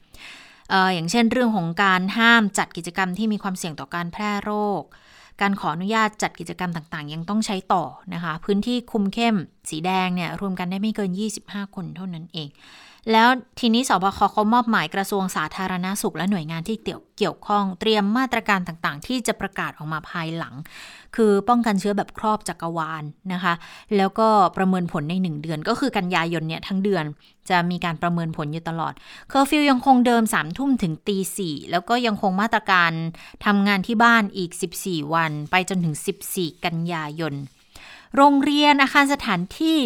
[0.73, 4.83] อออย่างเช่นเรื่องของการห้ามจัดกิจกรรมที่มีความเสี่ยงต่อการแพร่โรค
[5.41, 9.37] การขออนุญาตจัดกิจกรรมต่างๆ ยังต้องใช้ต่อนะคะ พื้นที่คุมเข้ม
[9.71, 11.11] สีแดงเนี่ยรวมกันได้ไม่เกิน
[11.43, 12.49] 25 คนเท่านั้นเอง
[13.13, 13.29] แล้ว
[13.61, 20.55] ทีนี้สบคเขามอบหมายกระทรวงสาธารณาสุขและหน่วยงานที่เกี่ยวข้องเตรียมมาตรการต่างๆ ที่จะประกาศออกมาภายหลัง
[21.17, 23.55] คือป้องกันเชื้อแบบครอบจักรวาลนะคะ
[23.97, 27.05] แล้วก็ประเมินผลใน 1 เดือน ก็คือกันยายนเนี่ยทั้งเดือน
[27.51, 28.93] จะมีการประเมินผลอยู่ตลอด
[29.29, 32.93] เคอร์ฟิวยังคงเดิมสามทุ่มถึงตีสี่แล้วก็ยังคงมาตรการ
[33.45, 34.51] ทำงานที่บ้านอีก
[34.83, 35.97] 14 วัน ไปจนถึง
[36.31, 37.35] 14 กันยายน
[38.17, 39.79] โรงเรียนอาคารสถานที่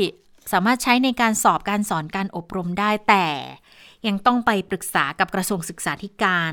[0.50, 3.26] สามารถใช้ในการสอบการสอนการอบรมได้แต่
[4.08, 6.52] ยังต้องไปปรึกษากับกระทรวงศึกษาธิการ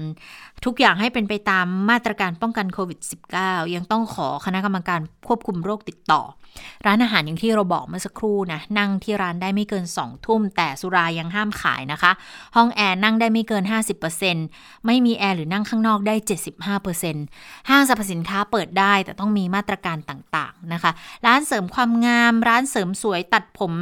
[0.65, 2.99] ทุกอย่างให้เป็นไปตามมาตรการป้องกันโควิด
[3.38, 6.21] -19 ยังต้องขอคณะกรรมการควบคุมโรคติดต่อ
[6.86, 12.12] ร้านอาหารอย่างที่เราบอกเมื่อสักครู่นะนั่งที่ร้านได้ไม่เกิน 2 ทุ่ม แต่สุรายังห้ามขายนะคะ
[12.55, 13.63] ห้องแอร์นั่งได้ไม่เกิน
[14.25, 16.15] 50%ไม่มีแอร์หรือนั่งข้างนอกได้
[16.91, 20.91] 75%ห้างสรรพสินค้าเปิดได้แต่ต้องมีมาตรการต่างๆนะคะ
[21.25, 23.73] ร้านเสริมความงาม ร้านเสริมสวยตัดผม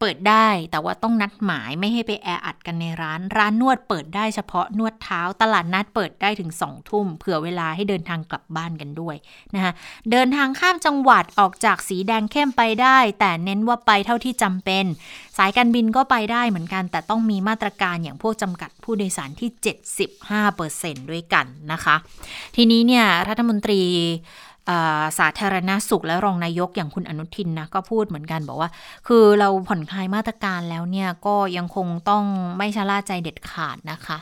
[0.00, 9.16] เปิดได้แต่ว่าต้องนัดหมายไม่ให้ไปแออัดกันในร้าน ร้านนวดเปิดได้เฉพาะนวดเท้า ตลาดนัดเปิดได้ถึงสองทุ่มเผื่อเวลาให้เดินทางกลับบ้านกันด้วย
[9.54, 9.72] นะคะ
[10.10, 14.84] เดินทางข้ามจังหวัดออกจากสีแดงเข้มไปได้ แต่เน้นว่าไปเท่าที่จำเป็น
[15.38, 19.50] สายการบินก็ไปได้เหมือนกัน แต่ต้องมีมาตรการอย่างพวกจำกัดผู้โดยสารที่
[20.70, 21.96] 75%ด้วยกันนะคะ
[22.56, 23.80] ทีนี้เนี่ยรัฐมนตรี
[25.18, 28.70] สาธารณาสุขและรองนายกอย่างคุณอนุทินนะก็พูดเหมือนกันบอกว่า
[29.06, 32.24] คือเราผ่อนคลายมาตรการแล้วเนี่ยก็ยังคงต้อง
[32.58, 34.18] ไม่ชะล่าใจเด็ดขาดนะคะ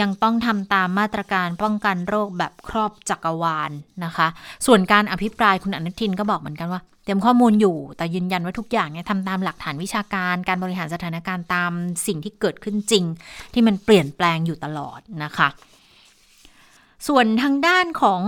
[0.00, 3.70] ยังต้องทำตามมาตรการป้องกันโรคแบบครอบจักรวาล
[4.04, 4.28] นะคะ
[4.66, 11.72] ส่วนการอภิปรายคุณอนุทินก็บอกเหมือนกันว่าเตรียมข้อมูลอยู่ แต่ยืนยันว่าทุกอย่างเนี่ยทำตามหลักฐานวิชาการ การบริหารสถานการณ์ตาม
[12.06, 13.04] สิ่งที่เกิดขึ้นจริง
[13.52, 15.48] ที่มันเปลี่ยนแปลงอยู่ตลอดนะคะ
[17.08, 18.22] ส่วนทางด้านของ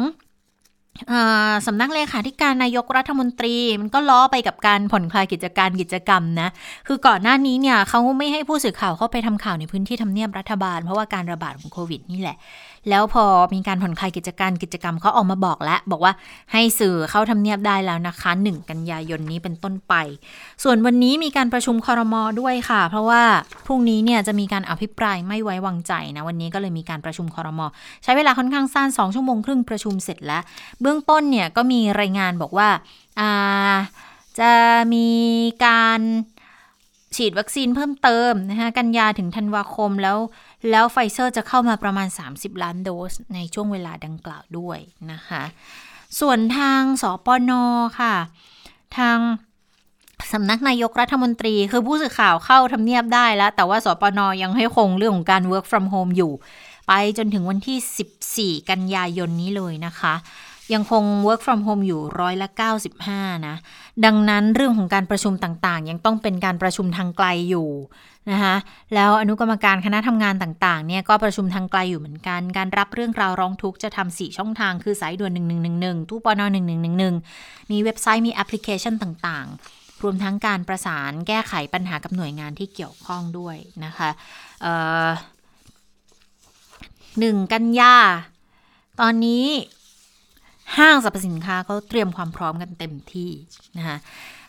[1.67, 6.49] สำนักเลขาธิการนายกรัฐมนตรี มันก็ล้อไปกับการผ่อนคลายกิจการกิจกรรมนะ
[6.89, 12.37] คือก่อนหน้านี้เนี่ยเขาไม่ให้ผู้สื่อข่าวเข้าไปทำข่าวในพื้นที่ทำเนียบรัฐบาล เพราะว่าการระบาดของโควิดนี่แหละ
[12.91, 16.13] แล้วพอมีการผ่อนคลายกิจการกิจกรรมเขาออกมาบอกแล้ว บอกว่า
[16.53, 19.95] ให้สื่อเข้าทำเนียบได้แล้วนะคะ 1 กันยายนนี้เป็นต้นไป
[20.63, 23.23] ส่วนวันนี้มีการประชุมคอรมอด้วยค่ะ เพราะว่า
[23.67, 27.67] พรุ่งนี้เนี่ยจะมีการอภิปรายไม่ไว้วางใจนะวันนี้ก็เลยมีการประชุมคอรมอ
[28.03, 30.43] ใช้เวลาค่อนข้างสั้น2ชั่วโมงครึ่งประชุมเสร็จแล้ว
[30.81, 32.69] เบื้องต้นเนี่ยก็มีรายงานบอกว่า
[34.39, 34.53] จะ
[34.95, 35.09] มี
[35.65, 36.01] การ
[37.17, 40.19] ฉีดวัคซีนเพิ่มเติมนะคะกันยาถึงธันวาคมแล้ว
[40.71, 44.79] แล้วไฟเซอร์จะเข้ามาประมาณ 30 ล้านโดสในช่วงเวลาดังกล่าวด้วย
[45.13, 45.43] นะคะ
[46.21, 47.53] ส่วนทางสปน
[48.01, 48.15] ค่ะ
[48.99, 49.19] ทาง
[50.33, 56.33] สำนักนายกรัฐมนตรี คือผู้สื่อข่าวเข้าทำเนียบได้แล้ว แต่ว่าสปนยังให้คงเรื่องของการ work from home อยู่
[56.89, 60.15] ไปจนถึงวันที่ 14 กันยายนนี้เลยนะคะ
[60.75, 62.49] ยังคง work from home อยู่ร้อยละ
[62.97, 63.57] 95 นะ
[64.05, 67.69] ดังนั้นเรื่องของการประชุมต่างๆ ยังต้องเป็นการประชุมทางไกลอยู่
[68.31, 68.57] นะคะ
[68.95, 75.33] แล้วอนุกรรมการคณะทำงานต่างๆเนี่ยก็ประชุมทางไกลอยู่เหมือนกัน การรับเรื่องราวร้องทุกข์จะทำ4ช่องทางคือสายด่วน
[75.71, 76.43] 1111 ตู้ปอน
[77.07, 84.11] 1111 มีเว็บไซต์มีแอปพลิเคชันต่างๆ รวมทั้งการประสานแก้ไขปัญหากับหน่วยงานที่เกี่ยวข้องด้วยนะคะ
[87.19, 87.97] หนึ่งกันยา
[89.01, 89.47] ตอนนี้
[90.79, 93.31] ห้างสรรพสินค้าเขาเตรียมความพร้อมกันเต็มที่
[93.79, 93.97] นะคะ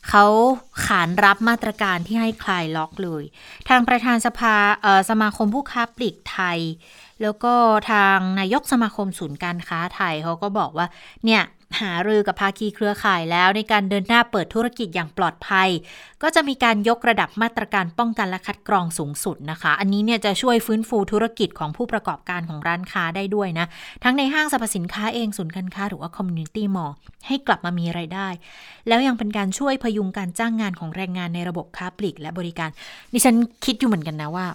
[0.10, 0.26] เขา
[0.86, 3.24] ขานรับมาตรการที่ให้คลายล็อกเลย
[3.70, 4.56] ทางประธานสภา
[5.10, 6.60] สมาคมผู้ค้าปลีกไทย
[7.22, 7.54] แล้วก็
[7.92, 10.88] ทางนายกสมาคมศูนย์การค้าไทยเขาก็บอกว่า
[11.26, 11.42] เนี่ย
[11.82, 15.70] หารือกับภาคีเครือข่ายแล้วในการเดินหน้าเปิดธุรกิจอย่างปลอดภัย
[16.24, 23.68] ก็จะมีการยกระดับมาตรการป้องกันและคัดกรองสูงสุดนะคะ อันนี้เนี่ยจะช่วยฟื้นฟูธุรกิจของผู้ประกอบการของร้านค้าได้ด้วยนะ
[24.04, 26.92] ทั้งในห้างสรรพสินค้าเองศูนย์การค้าหรือว่า community mall
[27.28, 28.28] ให้กลับมามีรายได้
[28.88, 32.70] แล้วยังเป็นการช่วยพยุงการจ้างงานของแรงงานในระบบค้าปลีกและบริการ
[33.14, 34.46] ดิฉันคิดอยู่เหมือนกันนะว่า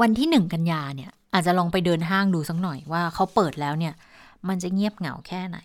[0.00, 3.94] วันที่หนึ่งกันยาเนี่ยอาจจะลองไปเดินห้างดูสักหน่อยว่าเขาเปิดแล้วเนี่ย
[4.48, 5.58] มันจะเงียบเหงาแค่ไหน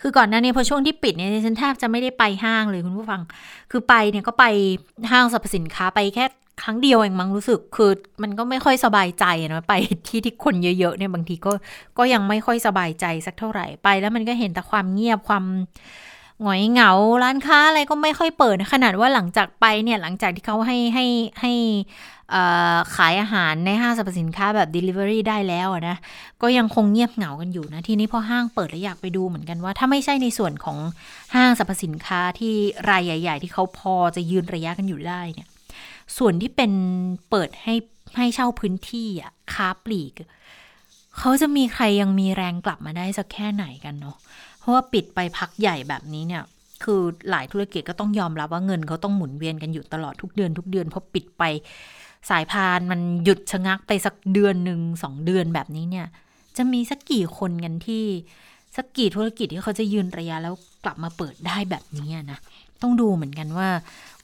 [0.00, 3.20] คือก่อนหน้านี้พอช่วงที่ปิดเนี่ยฉันแทบจะไม่ได้ไปห้างเลยคุณผู้ฟัง
[3.70, 4.44] คือไปเนี่ยก็ไป
[5.10, 6.24] ห้างสรรพสินค้าไปแค่
[6.62, 7.90] ครั้งเดียวเองมั้งรู้สึกคือ
[8.22, 9.74] มันก็ไม่ค่อยสบายใจนะไป
[10.08, 11.52] ที่ที่คนเยอะๆเนี่ยบางทีก็
[11.98, 15.44] ก็ยังไม่ค่อยสบายใจสักเท่าไหร่ไป แล้วมันก็เห็นแต่ความเงียบความ
[16.42, 16.90] หงอยเหงา
[17.22, 21.06] ร้านค้าอะไรก็ไม่ค่อยเปิด ขนาดว่าหลังจากไปเนี่ยหลังจากที่เขาให้ให้
[21.40, 21.52] ให้
[22.94, 25.96] ขายอาหารในห้างสรรพสินค้าแบบ Delivery ได้แล้วนะ
[26.42, 30.78] ก็ยังคงเงียบเหงากันอยู่นะ ทีนี้พอห้างเปิดแล้วอยากไปดูเหมือนกันว่า ถ้าไม่ใช่ในส่วนของ
[31.34, 32.54] ห้างสรรพสินค้าที่
[32.90, 35.48] รายใหญ่ ๆ ที่เขาพอจะยืนระยะกันอยู่ได้เนี่ย
[36.16, 36.72] ส่วนที่เป็น
[37.30, 37.74] เปิดให้
[38.16, 40.12] ให้เช่าพื้นที่อะค้าปลีก
[41.18, 44.16] เขาจะมีใครยังมีแรงกลับมาได้สักแค่ไหนกันเนาะ
[44.68, 46.42] ราะว่าปิดไปพักใหญ่แบบนี้เนี่ย
[46.84, 47.00] คือ
[47.30, 51.42] หลายธุรกิจก็ต้องยอมรับว่าเงินเขาต้องหมุนเวียนกันอยู่ตลอดทุกเดือนทุกเดือนพอปิดไป
[52.30, 56.06] สายพานมันหยุดชะงักไปสักเดือนหนึ่งสองเดือนแบบนี้เนี่ย
[56.56, 58.04] จะมีสักกี่คนกันที่
[58.76, 60.54] สักกี่ธุรกิจที่เขาจะยืนระยะแล้ว
[60.84, 62.38] กลับมาเปิดได้แบบนี้นะ
[62.82, 63.68] ต้องดูเหมือนกันว่า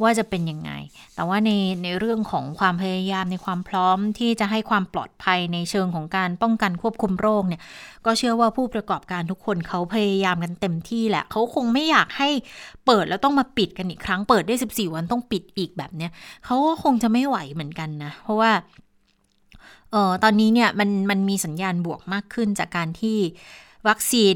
[0.03, 0.71] ว่าจะเป็นยังไง
[1.15, 1.51] แต่ว่าใน
[1.83, 7.63] ในเรื่องของความพยายามในความพร้อมที่จะให้ความปลอดภัยในเชิงของการป้องกันควบคุมโรคเนี่ย
[8.07, 12.29] ก็เชื่อว่าผู้ประกอบการทุกคนเขาพยายามกันเต็มที่แหละ เขาคงไม่อยากให้
[12.87, 16.11] เปิดแล้วต้องมาปิดกันอีกครั้ง เปิดได้ 14 วันต้องปิดอีกแบบเนี้ย
[16.45, 18.53] เขาก็คงจะไม่ไหวเหมือนกันนะ เพราะว่า
[19.91, 23.19] เออตอนนี้เนี่ยมันมันมีสัญญาณบวกมากขึ้นจากการที่
[23.89, 24.35] วัคซีน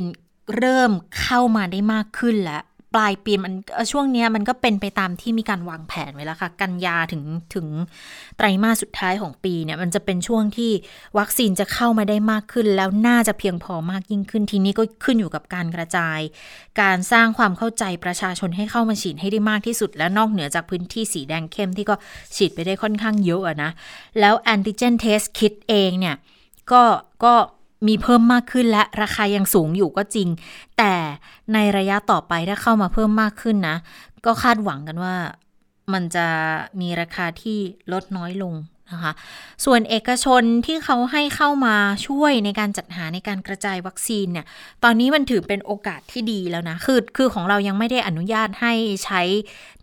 [0.58, 2.62] เริ่มเข้ามาได้มากขึ้นแล้ว
[2.94, 3.52] ปลายปีมัน
[3.92, 7.22] ช่วงนี้มันก็เป็นไปตามที่มีการวางแผนไว้แล้วค่ะ กันยาถึง
[7.54, 7.66] ถึง
[8.36, 10.72] ไตรมาสสุดท้ายของปีเนี่ยมันจะเป็นช่วงที่
[11.18, 16.20] วัคซีนจะเข้ามาได้มากขึ้น แล้วน่าจะเพียงพอมากยิ่งขึ้นทีนี้ก็ขึ้นอยู่กับการกระจาย
[16.80, 21.94] การสร้างความเข้าใจประชาชนให้เข้ามาฉีดให้ได้มากที่สุด และนอกเหนือจากพื้นที่สีแดงเข้มที่ก็
[22.36, 23.70] ฉีดไปได้ค่อนข้างเยอะนะ
[24.20, 26.16] แล้วแอนติเจนเทสคิดเองเนี่ย
[26.72, 26.82] ก็
[27.24, 27.34] ก็
[27.86, 30.28] มีเพิ่มมากขึ้นและราคายังสูงอยู่ก็จริง
[30.78, 30.94] แต่
[31.54, 33.76] ในระยะต่อไปถ้าเข้ามาเพิ่มมากขึ้นนะ
[34.26, 35.14] ก็คาดหวังกันว่า
[35.92, 36.26] มันจะ
[36.80, 37.58] มีราคาที่
[37.92, 38.54] ลดน้อยลง
[38.92, 39.12] นะคะ
[39.64, 44.46] ส่วนเอกชนที่เขาให้เข้ามาช่วยในการจัดหาในการกระจายวัคซีนเนี่ย
[44.84, 48.72] ตอนนี้มันถือเป็นโอกาสที่ดีแล้วนะ คือคือของเรายังไม่ได้อนุญาตให้
[49.04, 49.22] ใช้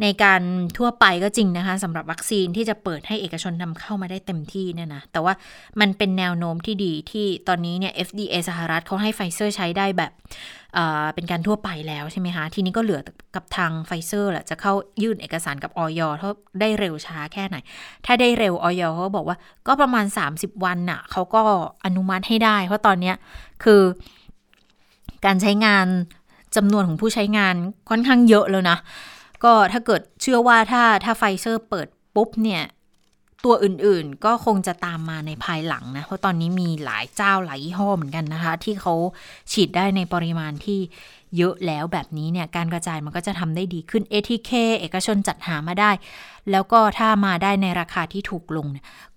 [0.01, 0.41] ในการ
[0.77, 5.33] ทั่วไปก็จริงนะคะสำหรับวัคซีนที่จะเปิดให้เอกชนนำเข้ามาได้เต็มที่เนี่ยนะ แต่ว่า
[5.79, 10.11] มันเป็นแนวโน้มที่ดีที่ตอนนี้เนี่ย FDA สหรัฐเขาให้ไฟเซอร์ใช้ได้แบบ
[11.15, 13.01] เป็นการทั่วไปแล้วใช่ไหมคะ ทีนี้ก็เหลือ
[13.35, 16.29] กับทางไฟเซอร์แหละจะเข้ายื่นเอกสารกับออยถ้า
[16.61, 17.57] ได้เร็วช้าแค่ไหน
[18.05, 21.41] ถ้าได้เร็วออยเขาบอกว่าก็ประมาณ 30 วันน่ะเขาก็
[21.85, 23.13] อนุมัติให้ได้ เพราะตอนนี้
[23.63, 23.81] คือ
[25.25, 25.87] การใช้งาน
[26.55, 27.55] จำนวนของผู้ใช้งาน
[27.89, 28.77] ค่อนข้างเยอะแล้วนะ
[29.43, 32.63] ก็ถ้าเกิดเชื่อว่าถ้าถ้าไฟเซอร์เปิดปุ๊บเนี่ย
[33.45, 38.93] ตัวอื่นๆ ก็คงจะตามมาในภายหลังนะ เพราะตอนนี้มีหลายเจ้าหลายยี่ห้อเหมือนกันนะคะ ที่เขา
[39.51, 40.79] ฉีดได้ในปริมาณที่
[41.37, 45.91] เยอะแล้วแบบนี้เนี่ยการกระจายมันก็จะทำได้ดีขึ้น ATK เอกชนจัดหามาได้
[46.51, 48.67] แล้วก็ถ้ามาได้ในราคาที่ถูกลง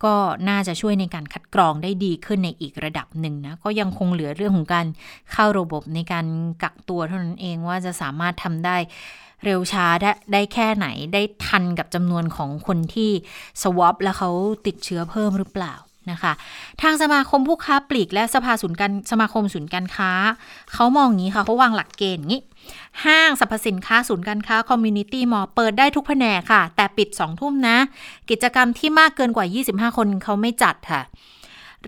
[0.05, 0.15] ก็
[0.49, 4.87] น่าจะช่วยในการคัดกรองได้ดีขึ้นในอีกระดับหนึ่งนะ ก็ยังคงเหลือเรื่องของการ
[5.33, 6.27] เข้าระบบในการ
[6.63, 8.77] กักตัวเท่านั้นเองว่าจะสามารถทำได้
[9.45, 13.11] เร็วช้าได้ได้แค่ไหนได้ทันกับจำนวนของคนที่
[13.63, 14.31] swab แล้วเขา
[14.67, 15.75] ติดเชื้อเพิ่มหรือเปล่า
[16.13, 16.33] นะคะ
[16.83, 20.11] ทางสมาคมผู้ค้าปลีกและสภาศูนย์การสมาคมศูนย์การค้า
[20.73, 22.43] เขามองงี้ค่ะเขาวางหลักเกณฑ์งี้
[23.05, 27.77] ห้างสรรพสินค้าศูนย์การค้า community mall เปิดได้ทุกแผนกค่ะ แต่ปิด 2 ทุ่มนะ
[28.31, 29.47] กิจกรรมที่มากเกินกว่า
[29.91, 31.03] 25 คนเขาไม่จัดค่ะ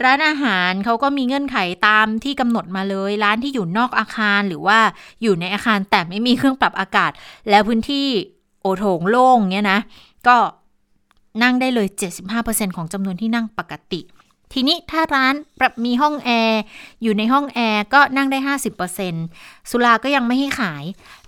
[0.02, 1.56] ร้านอาหารเขาก็มีเงื่อนไข
[1.86, 4.78] ตามที่กำหนดมาเลย ร้านที่อยู่นอกอาคารหรือว่า
[5.22, 7.12] อยู่ในอาคารแต่ไม่มีเครื่องปรับอากาศ
[7.50, 8.06] แล้วพื้นที่
[8.62, 9.80] โอโถงโล่งเนี้ยนะ
[10.26, 10.36] ก็
[11.42, 11.88] นั่งได้เลย
[12.32, 14.00] 75%ของจำนวนที่นั่งปกติ
[14.52, 16.60] ทีนี้ถ้าร้านปรับมีห้องแอร์
[17.02, 18.38] อยู่ในห้องแอร์ก็นั่งได้
[19.04, 20.84] 50%สุราก็ยังไม่ให้ขาย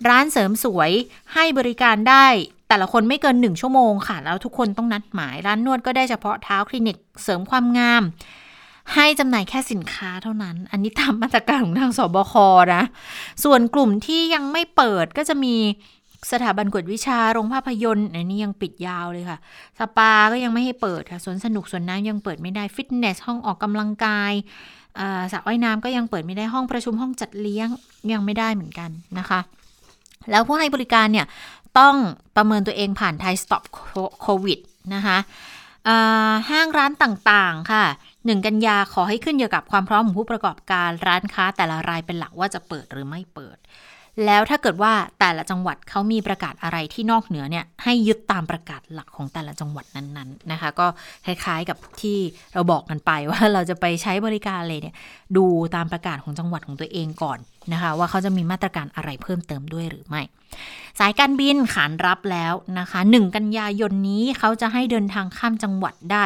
[0.08, 0.90] ร้านเสริมสวย
[1.34, 2.26] ให้บริการได้
[2.68, 8.02] แต่ละคนไม่เกิน 1 ชั่วโมงค่ะ แล้วทุกคนต้องนัดหมาย ร้านนวดก็ได้เฉพาะเท้าคลินิกเสริมความงาม
[8.94, 12.34] ให้จำหน่ายแค่สินค้าเท่านั้น อันนี้ตามมาตรการของทางสบค
[12.74, 12.82] นะ
[13.44, 15.56] ส่วนกลุ่มที่ยังไม่เปิดก็จะมี
[16.30, 19.38] สถาบันกวดวิชาโรงภาพยนตร์อันนี้ยังปิดยาวเลยค่ะ
[19.78, 24.32] สปาก็ยังไม่ให้เปิดค่ะสวนสนุกสวนน้ำยังเปิดไม่ได้ฟิตเนสห้องออกกำลังกาย
[25.32, 27.68] สระว่ายน้ำก็ยังเปิดไม่ได้ห้องประชุมห้องจัดเลี้ยง
[28.12, 29.40] ยังไม่ได้เหมือนกันนะคะ
[30.30, 31.26] แล้วผู้ให้บริการเนี่ย
[31.78, 31.94] ต้อง
[32.36, 33.62] ประเมินตัวเองผ่านไทยสต็อป
[34.22, 34.58] โควิด
[34.94, 35.18] นะคะ
[36.50, 37.84] ห้างร้านต่างๆ ค่ะ
[38.26, 43.56] หนึ่งกันยาขอให้ขึ้นอยู่กับความพร้อมของผู้ประกอบการร้านค้าแต่ละรายเป็นหลักว่าจะเปิดหรือไม่เปิด
[44.26, 50.86] แล้วถ้าเกิดว่าแต่ละจังหวัดเขามีประกาศอะไรที่นอกเหนือเนี่ยให้ยึดตามประกาศหลักของแต่ละจังหวัดนั้นๆนะคะ ก็
[51.26, 52.18] คล้ายๆกับที่
[52.54, 54.94] เราบอกกันไปว่าเราจะไปใช้บริการเลยเนี่ย
[55.36, 55.44] ดู
[55.76, 57.38] ตามประกาศของจังหวัดของตัวเองก่อน
[57.72, 60.22] นะคะ ว่าเขาจะมีมาตรการอะไรเพิ่มเติมด้วยหรือไม่
[60.98, 66.24] สายการบินขานรับแล้วนะคะหนึ่งกันยายนนี้เขาจะให้เดินทางข้ามจังหวัดได้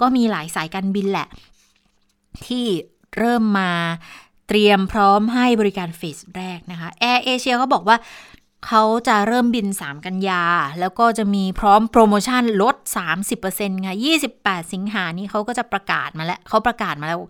[0.00, 1.28] ก็มีหลายสายการบินแหละ
[2.46, 2.66] ที่
[3.18, 3.70] เริ่มมา
[4.48, 7.96] เตรียมพร้อมให้บริการเฟสแรกนะคะแอร์เอเชียเขาบอกว่า
[8.66, 10.42] เขาจะเริ่มบิน 3 กันยา
[10.80, 12.76] แล้วก็จะมีพร้อมโปรโมชั่นลด
[13.30, 13.94] 30%ค่ะ
[14.32, 17.20] 28 สิงหานี้เขาก็จะประกาศมาแล้วเขาประกาศมาแล้ว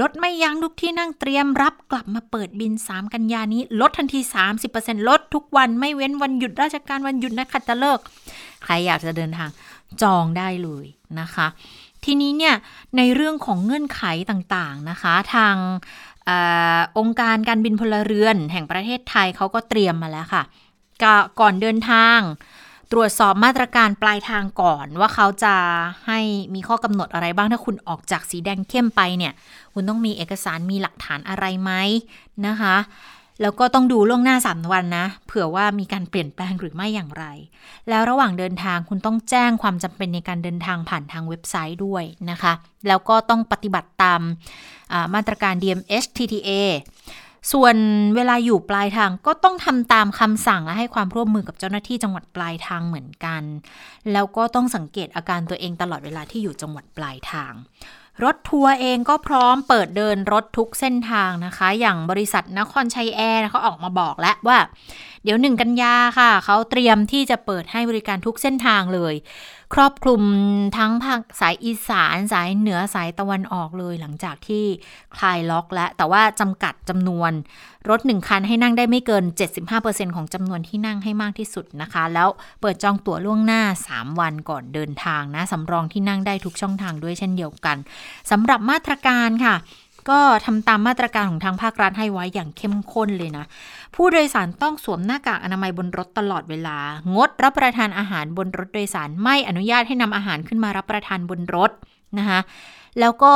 [0.00, 4.20] ลดไม่ยั้งทุกที่นั่งเตรียมรับกลับมาเปิดบิน 3 กันยานี้ ลดทันที
[4.64, 8.04] 30%ลดทุกวันไม่เว้นวันหยุดราชการวันหยุดนักขัตฤกษ์
[8.64, 9.48] ใครอยากจะเดินทาง
[10.02, 10.86] จองได้เลย
[11.20, 11.46] นะคะ
[12.04, 12.54] ทีนี้เนี่ย
[12.96, 15.56] ในเรื่องของเงื่อนไขต่างๆนะคะ ทาง
[16.28, 16.32] อ
[16.98, 20.42] องค์การการบินพลเรือนแห่งประเทศไทยเขาก็เตรียมมาแล้วค่ะ
[21.40, 22.18] ก่อนเดินทาง
[22.92, 25.54] ตรวจสอบมาตรการปลายทางก่อนว่าเขาจะ
[26.06, 26.20] ให้
[26.54, 29.32] มีข้อกำหนดอะไรบ้างถ้าคุณออกจากสีแดงเข้มไปเนี่ย
[29.74, 31.72] คุณต้องมีเอกสารมีหลักฐานอะไรไหม
[32.46, 32.76] นะคะ
[33.42, 37.24] แล้วก็ต้องดูล่วงหน้าสามวันนะ เผื่อว่ามีการเปลี่ยนแปลงหรือไม่อย่างไร
[37.88, 42.52] แล้วระหว่างเดินทางคุณต้องแจ้งความจำเป็นในการเดินทางผ่านทางเว็บไซต์ด้วยนะคะ
[42.88, 44.20] แล้วก็ต้องปฏิบัติตาม
[45.14, 46.50] มาตรการ DMH TTA
[47.52, 47.76] ส่วน
[48.16, 53.42] เวลาอยู่ปลายทางก็ต้องทำตามคำสั่งและให้ความร่วมมือกับเจ้าหน้าที่จังหวัดปลายทางเหมือนกัน
[54.12, 57.52] แล้วก็ต้องสังเกตอาการตัวเองตลอดเวลาที่อยู่จังหวัดปลายทาง
[58.24, 64.58] รถทัวร์เองก็พร้อมเปิดเดินรถทุกเส้นทางนะคะ อย่างบริษัทนครชัยแอร์เขาออกมาบอกแล้วว่า
[65.24, 69.14] เดี๋ยวหนึ่งกันยาค่ะ เขาเตรียมที่จะเปิดให้บริการทุกเส้นทางเลย
[69.74, 70.22] ครอบคลุม
[70.76, 74.64] ทั้งภาคสายอีสานสายเหนือสายตะวันออกเลย หลังจากที่
[75.16, 77.32] คลายล็อกแล้ว แต่ว่าจำกัดจำนวน
[77.88, 79.24] รถหนึ่งคันให้นั่งได้ไม่เกิน
[79.70, 82.28] 75%ของจำนวนที่นั่งให้มากที่สุดนะคะ แล้ว
[82.60, 87.76] เปิดจองตั๋วล่วงหน้า 3 วันก่อนเดินทางนะสำรองที่นั่งได้ทุกช่องทางด้วยเช่นเดียวกัน
[88.30, 89.54] สำหรับมาตรการค่ะ
[90.10, 93.44] ก็ทำตามมาตรการของทางภาครัฐให้ไว้อย่างเข้มข้นเลยนะ
[93.94, 96.78] ผู้โดยสารต้องสวมหน้ากากอนามัยบนรถตลอดเวลา
[97.14, 101.70] งดรับประทานอาหารบนรถโดยสารไม่อนุญาตให้นำอาหารขึ้นมารับประทานบนรถ
[102.18, 102.40] นะคะ
[103.00, 103.34] แล้วก็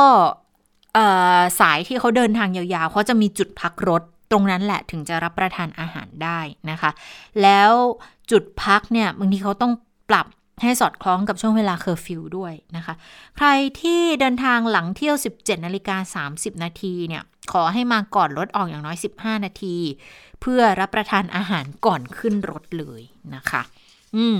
[1.59, 6.91] สายที่เขาเดินทางยาวๆเขาจะมีจุดพักรถตรงนั้นแหละถึงจะรับประทานอาหารได้นะคะ
[7.41, 7.71] แล้ว
[8.31, 9.73] จุดพักเนี่ยบางทีเขาต้อง
[10.09, 10.27] ปรับ
[10.63, 12.93] ให้สอดคล้องกับช่วงเวลาเคอร์ฟิวด้วยนะคะ
[13.37, 13.47] ใคร
[13.81, 19.77] ที่เดินทางหลังเที่ยว 17นาฬิกา30 นาทีเนี่ย ขอให้มาก่อนรถออกอย่างน้อย 15 นาที
[20.41, 23.01] เพื่อรับประทานอาหารก่อนขึ้นรถเลย
[23.35, 23.61] นะคะ
[24.15, 24.37] อืม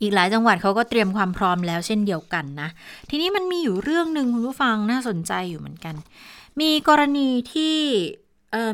[0.00, 2.68] อีกหลายจังหวัดเขาก็เตรียมความพร้อมแล้วเช่นเดียวกันนะ
[3.10, 5.94] ทีนี้มันมีอยู่เรื่องหนึ่งคุณผู้ฟังน่าสนใจอยู่เหมือนกัน
[6.60, 7.76] มีกรณีที่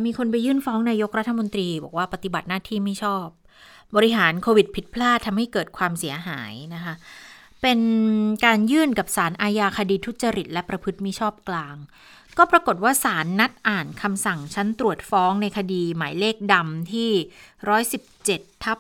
[0.05, 3.27] มีคนไปยื่นฟ้องนายกรัฐมนตรี บอกว่าปฏิบัติหน้าที่ไม่ชอบ
[3.97, 6.95] บริหารโควิดผิดพลาดทำให้เกิดความเสียหายนะคะ
[7.63, 7.81] เป็น
[8.45, 11.77] การยื่นกับศาลอาญาคดีทุจริต และประพฤติมิชอบกลาง
[12.39, 17.11] ก็ปรากฏว่าศาลนัดอ่านคำสั่งชั้นตรวจฟ้องในคดีหมายเลขดำที่
[17.87, 18.79] 117ทับ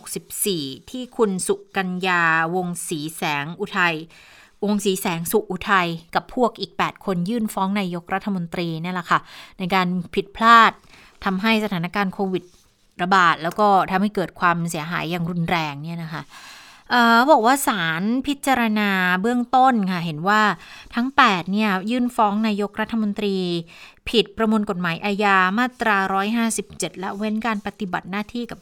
[0.00, 2.22] 2564 ที่คุณสุกัญญา
[2.54, 3.96] วงศรีแสงอุทัย
[4.64, 9.20] วงศรีแสงสุอุทัยกับพวกอีก 8 คนยื่นฟ้องนายกรัฐมนตรีนี่แหละค่ะ
[9.58, 10.72] ในการผิดพลาด
[11.24, 12.44] ทำให้สถานการณ์โควิด
[13.02, 16.22] ระบาดแล้วก็ทำให้เกิดความเสียหายอย่างรุนแรงเนี่ยนะคะ
[17.30, 18.90] บอกว่าศาลพิจารณา
[19.22, 20.42] เบื้องต้นค่ะ เห็นว่า
[20.94, 23.36] ทั้ง 8 เนี่ย ยื่นฟ้องนายกรัฐมนตรี
[24.08, 25.96] ผิดประมวลกฎหมายอาญามาตรา
[26.48, 28.58] 157 และเว้นการปฏิบัติหน้าที่กับ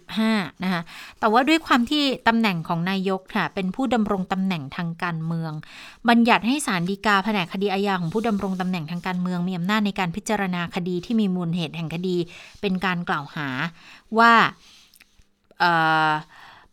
[0.00, 0.82] 165 นะคะ
[1.20, 5.52] แต่ว่าด้วยความที่ตำแหน่งของนายกค่ะ เป็นผู้ดำรงตำแหน่งทางการเมือง
[6.08, 12.16] บัญญัติให้ศาลฎีกาแผนกคดีอาญาของผู้ดำรงตำแหน่งทางการเมืองมีอำนาจในการพิจารณาคดีที่มีมูลเหตุแห่งคดี
[12.60, 13.48] เป็นการกล่าวหา
[14.18, 14.32] ว่า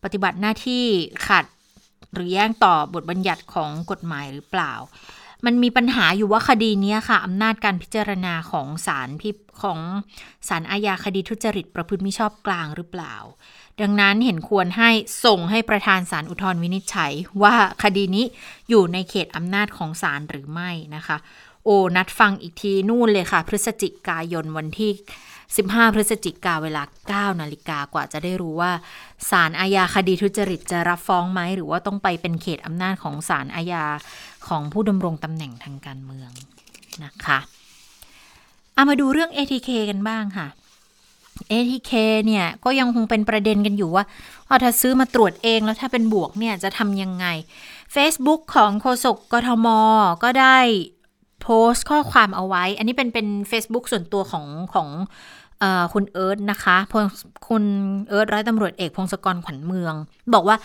[0.04, 0.84] ปฏิบัติหน้าที่
[1.28, 1.44] ขัด
[2.12, 4.72] หรือแย้งต่อบทบัญญัติของกฎหมายหรือเปล่า
[5.44, 9.30] มันมีปัญหาอยู่ว่าคดีนี้ค่ะอำนาจการพิจารณาของศาลพิ
[9.62, 9.78] ของ
[10.48, 13.14] ศาลอาญาคดีทุจริตประพฤติมิชอบกลางหรือเปล่า
[13.80, 14.90] ดังนั้นเห็นควรให้
[15.24, 17.12] ส่งให้ประธานศาลอุทธรณ์วินิจฉัย
[17.42, 18.24] ว่าคดีนี้
[18.68, 21.16] อยู่ในเขตอำนาจของศาลหรือไม่นะคะ
[21.64, 24.90] โอ้นัดฟังอีกทีนู่นเลยค่ะ พฤศจิกายนวันที่
[25.46, 28.72] 15 พฤศจิกาเวลา 9 นาฬิกากว่าจะได้รู้ว่า
[29.30, 33.84] ศาลอาญาคดีทุจริตจะรับฟ้องไหม หรือว่าต้องไปเป็นเขตอำนาจของศาลอาญา
[34.48, 36.30] ของผู้ดำรงตำแหน่งทางการเมือง
[37.04, 37.38] นะคะ
[38.74, 40.46] เอามาดูเรื่อง ATK กันบ้างค่ะ
[41.52, 41.92] ATK
[42.26, 44.04] เนี่ยก็ยังคงเป็นประเด็นกันอยู่ว่า
[44.62, 47.26] ถ้าซื้อมาตรวจเองแล้วถ้าเป็นบวกเนี่ยจะทำยังไง
[47.94, 49.66] Facebook ของโฆษกกทม
[50.22, 50.58] ก็ได้
[51.44, 54.88] โพสต์ข้อความเอาไว้ อันนี้เป็นเป็น Facebook ส่วนตัวของของ
[55.92, 56.76] คุณเอิร์ธนะคะ
[57.48, 57.64] คุณ
[58.08, 59.94] เอิร์ธร้อยตำรวจเอกพงศกรขวัญเมือง
[60.34, 60.56] บอกว่า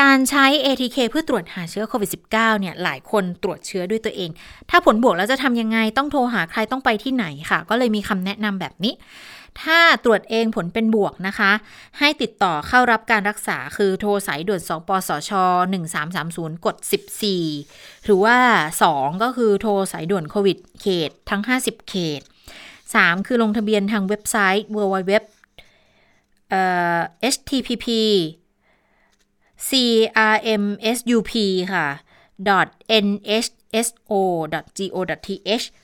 [0.00, 4.30] การใช้ ATK เพื่อตรวจหาเชื้อโควิด -19 เนี่ยหลายคนตรวจเชื้อด้วยตัวเอง
[4.70, 8.94] ถ้าผลบวกแล้วจะทำยังไงต้องโทรหาใครต้องไปที่ไหนค่ะ ก็เลยมีคำแนะนำแบบนี้
[9.62, 11.52] ถ้าตรวจเองผลเป็นบวกนะคะ
[11.98, 15.30] ให้ติดต่อเข้ารับการรักษาคือโทรสายด่วน 2 ปสช
[15.98, 16.76] 1330 กด
[17.42, 18.38] 14 หรือว่า
[18.80, 22.20] 2 ก็คือโทรสายด่วนโควิดเขตทั้ง 50 เขต
[22.74, 25.12] 3 คือลงทะเบียนทางเว็บไซต์ www
[27.32, 27.86] http
[29.68, 31.32] crmsup
[31.72, 31.86] ค่ะ
[33.04, 34.46] nhso.go.th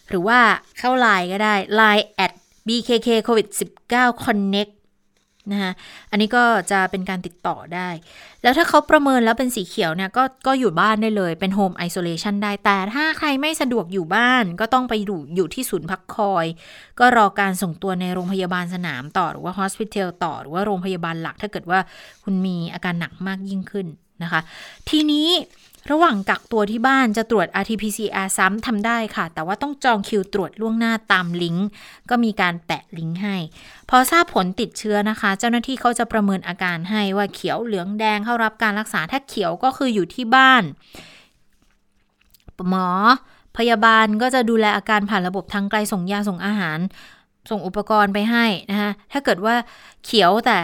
[0.08, 0.40] หรือว่า
[0.78, 2.32] เข้าไลน์ก็ได้ line at
[2.66, 3.48] bkk covid
[3.86, 4.72] 19 connect
[5.52, 5.72] นะคะ
[6.10, 7.88] อันนี้ก็จะเป็นการติดต่อได้
[8.42, 16.46] แล้วถ้าเขาประเมินแล้วเป็นสีเขียวเนี่ยก็ก็อยู่บ้านได้เลยเป็น home isolation ได้ แต่ถ้าใครไม่สะดวกอยู่บ้าน ก็ต้องไปอยู่อยู่ที่ศูนย์พักคอย
[17.00, 21.80] ก็รอการส่งตัวในโรงพยาบาลสนามต่อหรือว่า hospitel ต่อ หรือว่าโรงพยาบาลหลัก ถ้าเกิดว่า
[22.24, 23.86] คุณมีอาการหนักมากยิ่งขึ้น
[24.22, 24.40] นะคะ
[24.88, 25.28] ทีนี้
[25.90, 31.66] ระหว่างกักตัวที่บ้านจะตรวจ RT-PCR ซ้ำทำได้ค่ะ แต่ว่าต้องจองคิวตรวจล่วงหน้าตามลิงก์
[32.10, 33.36] ก็มีการแปะลิงก์ให้
[33.90, 40.62] พอทราบผลติดเชื้อนะคะ เจ้าหน้าที่เขาจะประเมินอาการให้ว่าเขียวเหลืองแดงเข้ารับการรักษา ถ้าเขียวก็คืออยู่ที่บ้าน
[42.70, 42.88] หมอ
[43.58, 46.78] พยาบาลก็จะดูแลอาการผ่านระบบทางไกลส่งยาส่งอาหาร
[47.50, 49.54] ส่งอุปกรณ์ไปให้นะคะถ้าเกิดว่า
[50.04, 50.58] เขียวแต่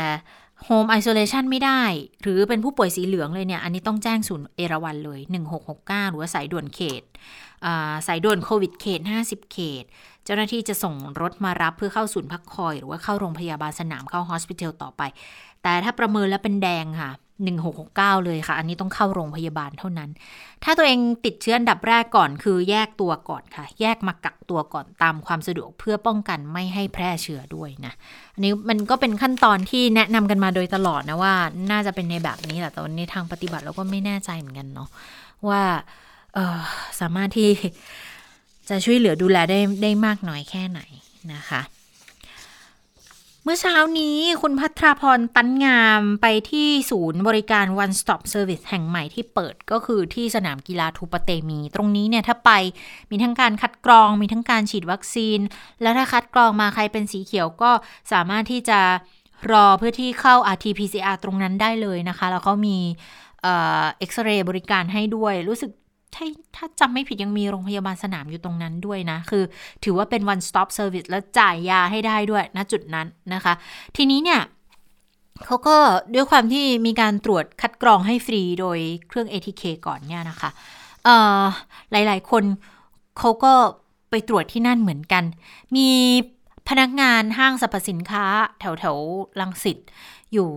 [0.65, 1.83] โฮมไอโซเลชันไม่ได้
[2.23, 5.21] หรือเป็นผู้ป่วยสีเหลืองเลยเนี่ย อันนี้ต้องแจ้งศูนย์เอราวันเลย
[5.65, 7.03] 1669 หรือว่าสายด่วนเขต
[8.07, 9.85] สายด่วนโควิดเขต 50 เขต
[10.25, 15.03] เจ้าหน้าที่จะส่งรถมารับเพื่อเข้าศูนย์พักคอย หรือว่าเข้าโรงพยาบาลสนามเข้าฮอสพิทอลต่อไป
[15.63, 17.11] แต่ถ้าประเมินแล้วเป็นแดงค่ะ
[17.47, 20.11] 1669 เลยค่ะ อันนี้ต้องเข้าโรงพยาบาลเท่านั้น
[20.65, 27.93] ถ้าตัวเองติดเชื้ออันดับแรกก่อนคือแยกตัวก่อนค่ะ แยกมากักตัวก่อนตามความสะดวกเพื่อป้องกันไม่ให้แพร่เชื้อด้วยนะ
[28.35, 31.35] อันนี้มันก็เป็นขั้นตอนที่แนะนำกันมาโดยตลอดนะว่า
[31.71, 34.89] น่าจะเป็นในแบบนี้แหละแต่วันนี้ทางปฏิบัติเราก็ไม่แน่ใจเหมือนกันเนาะ
[35.49, 35.63] ว่า
[37.01, 37.51] สามารถที่
[38.69, 40.81] จะช่วยเหลือดูแลได้ได้มากน้อยแค่ไหน
[41.35, 41.61] นะคะ
[43.45, 52.51] เมื่อเช้านี้คุณพัทรพรตันงามไปที่ศูนย์บริการ One Stop Service แห่งใหม่ที่เปิดก็คือที่สนามกีฬาทูปเตมี ตรงนี้เนี่ยถ้าไป
[53.11, 55.39] มีทั้งการคัดกรองมีทั้งการฉีดวัคซีน
[55.83, 57.71] แล้วถ้าคัดกรองมาใครเป็นสีเขียวก็
[58.13, 58.81] สามารถที่จะ
[59.53, 62.79] รอเพื่อที่เข้า RT-PCR ตรงนั้นได้เลยนะคะ แล้วเขามี
[63.43, 65.71] เอ็กซเรย์บริการให้ด้วยรู้สึก
[66.15, 69.45] ถ้าถ้าจำไม่ผิดยังมีโรงพยาบาลสนามอยู่ตรงนั้นด้วยนะ คือ
[69.85, 73.55] ถือว่าเป็น one stop service แล้วจ่ายยาให้ได้ด้วยณจุดนั้นนะคะ
[73.97, 74.41] ทีนี้เนี่ย
[75.47, 75.77] เขาก็
[76.15, 78.79] ด้วยความที่มีการตรวจคัดกรองให้ฟรีโดย
[79.09, 80.51] เครื่อง ATK ก่อนเนี่ยนะคะ
[81.93, 82.45] หลายๆ คน
[83.19, 83.53] เขาก็
[84.11, 85.25] ไปตรวจที่นั่นเหมือนกัน
[85.77, 85.89] มี
[86.69, 88.25] พนักงานห้างสรรพสินค้า
[88.61, 88.97] แถวแถว
[89.41, 89.79] ลังสิต
[90.33, 90.49] อยู่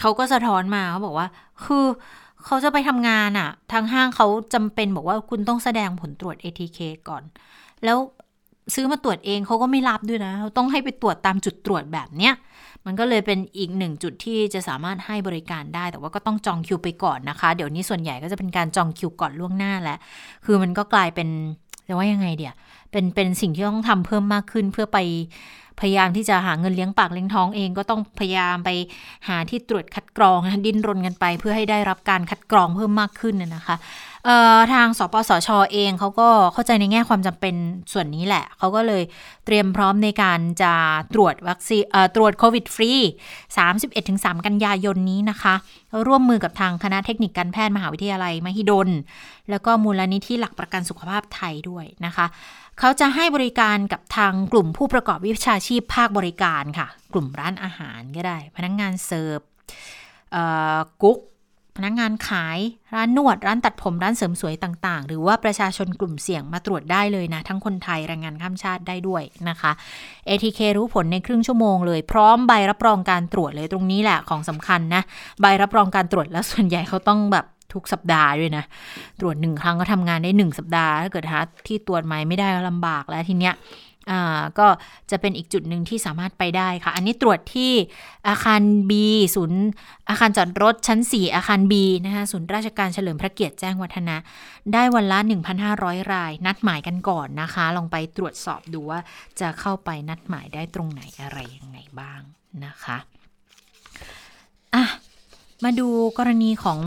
[0.00, 1.28] เขาก็สะท้อนมาเขาบอกว่า
[1.64, 1.86] คือ
[2.44, 6.78] เขาจะไปทำงานอะ่ะ ทางห้างเขาจำเป็นบอกว่าคุณต้องแสดงผลตรวจ ATK
[7.08, 7.22] ก่อน
[7.84, 7.98] แล้ว
[8.74, 12.34] ซื้อมาตรวจเองเขาก็ไม่รับด้วยนะเขาต้องให้ไปตรวจตามจุดตรวจแบบเนี้ย
[12.86, 19.98] มันก็เลยเป็นอีกหนึ่งจุดที่จะสามารถให้บริการได้ แต่ว่าก็ต้องจองคิวไปก่อนนะคะ เดี๋ยวนี้ส่วนใหญ่ก็จะเป็นการจองคิวก่อนล่วงหน้าแล้ว
[20.44, 21.28] คือมันก็กลายเป็น
[21.86, 22.52] จะว่ายังไงเดี๋ย
[22.90, 24.98] เป็นเป็นสิ่งที่ต้องทำเพิ่มมากขึ้นเพื่อไป
[25.80, 28.70] พยายามที่จะหาเงินเลี้ยงปากเลี้ยงท้องเองก็ต้องพยายามไป
[29.28, 33.76] หาที่ตรวจคัดกรองดิ้นรนกันไป เพื่อให้ได้รับการคัดกรองเพิ่มมากขึ้นนะคะ
[34.72, 37.54] ทางสปสชอเองเขาก็เข้าใจในแง่ความจำเป็น
[37.92, 39.02] ส่วนนี้แหละ เขาก็เลย
[39.44, 40.74] เตรียมพร้อมในการจะ
[41.14, 41.84] ตรวจวัคซีน
[42.16, 42.92] ตรวจโควิดฟรี
[43.68, 45.54] 31-3 กันยายนนี้นะคะ
[46.06, 48.88] ร่วมมือกับทางคณะเทคนิคการแพทย์มหาวิทยาลัยมหิดล
[49.50, 52.26] แล้วก็มูลนิธิหลักประกันสุขภาพไทยด้วยนะคะ
[52.78, 59.40] เขาจะให้บริการกับทางกลุ่มผู้ประกอบวิชาชีพภาคบริการค่ะ กลุ่มร้านอาหารก็ได้ พนักงงานเสิร์ฟ
[61.02, 61.18] กุ๊ก
[61.78, 62.58] พนักงงานขาย
[62.94, 69.72] ร้านนวดร้านตัดผมร้านเสริมสวยต่างๆ หรือว่าประชาชนกลุ่มเสี่ยงมาตรวจได้เลยนะ ทั้งคนไทยแรงงานข้ามชาติได้ด้วยนะคะ
[70.28, 75.02] ATK รู้ผลในครึ่งชั่วโมงเลย พร้อมใบรับรองการตรวจเลยตรงนี้แหละของสำคัญนะ
[75.40, 78.64] ใบรับรองการตรวจแล้วส่วนใหญ่เขาต้องแบบทุกสัปดาห์ด้วยนะ
[79.20, 83.54] ตรวจหนึ่งครั้งก็ทำงานได้หนึ่งสัปดาห์ถ้าเกิดหาที่ตรวจใหม่ไม่ได้ก็ลำบากแล้วทีเนี้ย
[84.10, 84.66] อ่าก็
[85.10, 87.72] จะเป็นอีกจุดหนึ่งที่สามารถไปได้ค่ะ อันนี้ตรวจที่
[88.28, 88.92] อาคาร B
[89.34, 89.62] ศูนย์
[90.08, 94.16] อาคารจอดรถชั้น 4 อาคาร B นะคะศูนย์ราชการเฉลิมพระเกียรติแจ้งวัฒนะ
[94.72, 95.18] ได้วันละ
[95.66, 99.00] 1,500 ราย นัดหมายกันก่อนนะคะ ลองไปตรวจสอบดูว่า
[99.40, 102.20] จะเข้าไปนัดหมายได้ตรงไหนอะไรยังไงบ้าง
[102.64, 102.96] นะคะ
[104.74, 104.84] อะ
[105.64, 105.88] มาดู
[106.18, 106.80] กรณีของ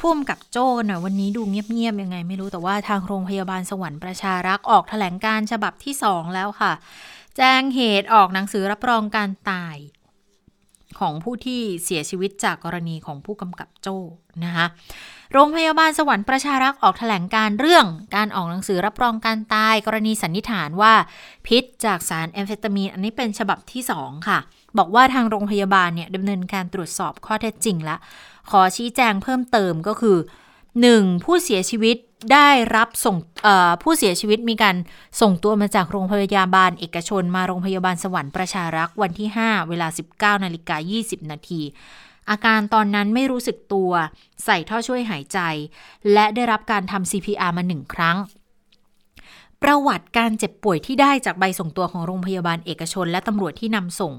[0.00, 6.72] พุ่มกับโจ้นะวันนี้ดูเงียบๆยังไงไม่รู้แต่ว่าทางโรงพยาบาลสวรรค์ประชารักษ์ออกถแถลงการฉบับที่สองแล้วค่ะ
[7.36, 9.76] แจ้งเหตุออกหนังสือรับรองการตาย
[10.98, 13.98] ของผู้ที่เสียชีวิตจากกรณีของผู้กำกับโจ้
[14.44, 14.66] นะคะ
[15.32, 17.86] โรงพยาบาลสวรรค์ประชารักษ์ออกถแถลงการเรื่อง
[18.16, 20.94] การออกหนังสือรับรองการตาย กรณีสันนิษฐานว่า
[21.46, 24.38] พิษจากสารแอมเฟตามีน อันนี้เป็นฉบับที่ 2 ค่ะ
[24.78, 27.98] บอกว่าทางโรงพยาบาลเนี่ยดำเนินการตรวจสอบข้อเท็จจริงแล้ว
[28.50, 30.16] ขอชี้แจงเพิ่มเติมก็คือ
[30.70, 31.24] 1.
[31.24, 31.96] ผู้เสียชีวิต
[32.32, 33.16] ได้รับส่ง
[33.82, 34.76] ผู้เสียชีวิตมีการ
[35.20, 41.62] ส่งตัวมาจากโรงพยาบาลเอกชน มาโรงพยาบาลสวรรค์ประชารักษ์วันที่ 5 เวลา 19นาฬิกา20 นาที
[42.30, 43.90] อาการตอนนั้นไม่รู้สึกตัว
[44.44, 45.38] ใส่ท่อช่วยหายใจ
[46.12, 48.16] และได้รับการทำ CPR มาหนึ่งครั้ง
[49.62, 54.12] ประวัติการเจ็บป่วยที่ได้จากใบส่งตัวของโรงพยาบาลเอกชน และตำรวจที่นำส่ง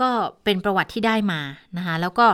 [0.00, 0.10] ก็
[0.44, 1.40] เป็นประวัติที่ได้มา
[1.76, 2.26] นะคะแล้วก็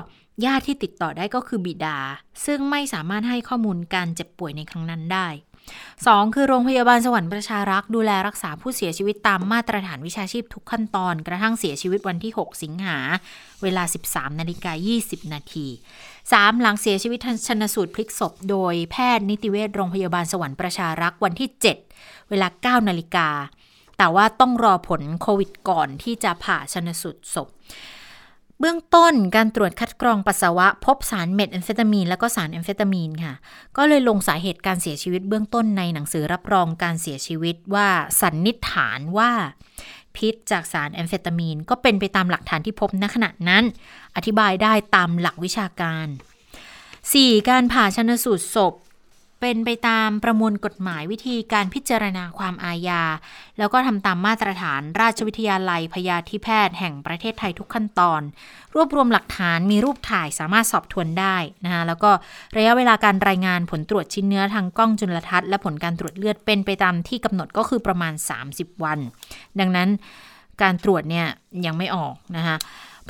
[0.44, 1.98] ญาติที่ติดต่อได้ก็คือบิดา
[2.46, 5.28] ซึ่งไม่สามารถให้ข้อมูลการเจ็บป่วยในครั้งนั้นได้
[5.76, 6.34] 2.
[6.34, 12.98] คือโรงพยาบาลสวรรค์ประชารักษ์ดูแลรักษาผู้เสียชีวิตตามมาตรฐานวิชาชีพทุกขั้นตอน กระทั่งเสียชีวิตวันที่ 6 สิงหา
[13.62, 15.66] เวลา 13นาฬิกา20 นาที
[16.14, 16.60] 3.
[16.60, 21.48] หลังเสียชีวิตชนสูตรพลิกศพ โดยแพทย์นิติเวชโรงพยาบาลสวรรค์ประชารักษ์วันที่
[21.90, 23.28] 7 เวลา 9 นาฬิกา
[23.98, 27.48] แต่ว่าต้องรอผลโควิดก่อนที่จะผ่าชนสูตรศพ
[28.60, 33.34] เบื้องต้นการตรวจคัดกรองปัสสาวะ พบสารเม็ดแอมเฟตามีน และก็สารแอมเฟตามีนค่ะ
[33.76, 37.88] ก็เลยลงสาเหตุการเสียชีวิตเบื้องต้นในหนังสือรับรองการเสียชีวิตว่า
[38.20, 39.32] สันนิษฐานว่า
[40.16, 43.64] พิษจากสารแอมเฟตามีน ก็เป็นไปตามหลักฐานที่พบณขณะนั้น
[44.16, 46.06] อธิบายได้ตามหลักวิชาการ
[46.78, 47.48] 4.
[47.48, 48.74] การผ่าชนสูตรศพ
[49.46, 53.02] เป็นไปตามประมวลกฎหมายวิธีการพิจารณาความอาญา
[53.58, 58.22] แล้วก็ทำตามมาตรฐานราชวิทยาลัยพยาธิแพทย์แห่งประเทศไทยทุกขั้นตอน
[58.74, 62.10] รวบรวมหลักฐานมีรูปถ่ายสามารถสอบทวนได้นะคะแล้วก็
[62.56, 68.12] ระยะเวลาการรายงานผลตรวจชิ้นเนื้อทางกล้องจุลทรรศน์และผลการตรวจเลือดเป็นไปตามที่กำหนดก็คือประมาณ
[68.48, 68.98] 30 วัน
[69.58, 69.88] ดังนั้น
[70.62, 71.26] การตรวจเนี่ย
[71.66, 72.56] ยังไม่ออกนะคะ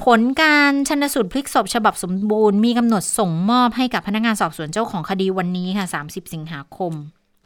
[0.02, 6.92] ผลการชนสูตรพลิกศพฉบับสมบูรณ์มีกำหนดส่งมอบให้กับพนักงานสอบสวนเจ้าของคดีวันนี้ค่ะ 30 สิงหาคม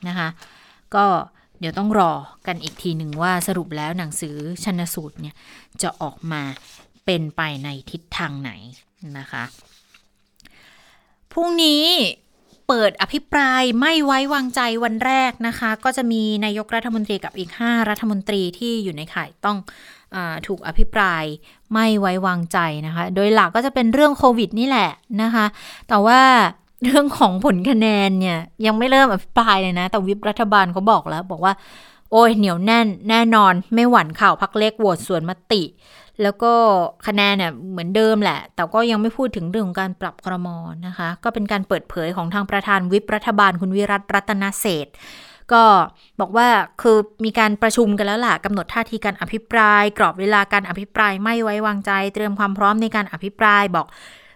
[0.09, 0.29] นะคะ
[0.95, 1.05] ก็
[1.61, 2.13] เดี๋ยวต้องรอ
[2.47, 5.35] กันอีกทีหนึ่งว่าสรุปแล้วหนังสือชนสูตรเนี่ย
[5.83, 6.43] จะออกมา
[7.05, 8.51] เป็นไปในทิศทางไหน
[9.19, 9.45] นะคะ
[11.33, 11.85] พรุ่งนี้
[12.69, 19.59] เปิดอภิปรายไม่ไว้วางใจวันแรกนะคะ ก็จะมีนายกรัฐมนตรีกับอีก 5 รัฐมนตรีที่อยู่ในข่ายต้อง
[20.47, 21.25] ถูกอภิปราย
[21.73, 24.91] ไม่ไว้วางใจนะคะ โดยหลักก็จะเป็นเรื่องโควิดนี่แหละ
[25.23, 25.47] นะคะ
[25.89, 26.21] แต่ว่า
[26.85, 31.53] เรื่องของผลคะแนนเนี่ยยังไม่เริ่มอภิปรายเลยนะ แต่วิปรัฐบาลเขาบอกแล้ว บอกว่า
[32.11, 35.63] โอ้ยเหนียวแน่นแน่นอนไม่หวั่นข่าวพักเล็กโหวตส่วนมติ
[36.23, 36.53] แล้วก็
[37.07, 40.49] คะแนนเนี่ยเหมือนเดิมแหละ แต่ก็ยังไม่พูดถึงเรื่องของการปรับครม
[40.87, 44.87] นะคะ ก็เป็นการเปิดเผยของทางประธานวิปรัฐบาลคุณวิรัตรัตนเศษ
[45.53, 45.65] ก็
[46.21, 46.49] บอกว่า
[46.83, 53.87] คือมีการประชุมกันแล้วล่ะกำหนดท่าทีการอภิปราย กรอบเวลาการอภิปรายไม่ไว้วางใจ เตรียมความพร้อมในการอภิปรายบอก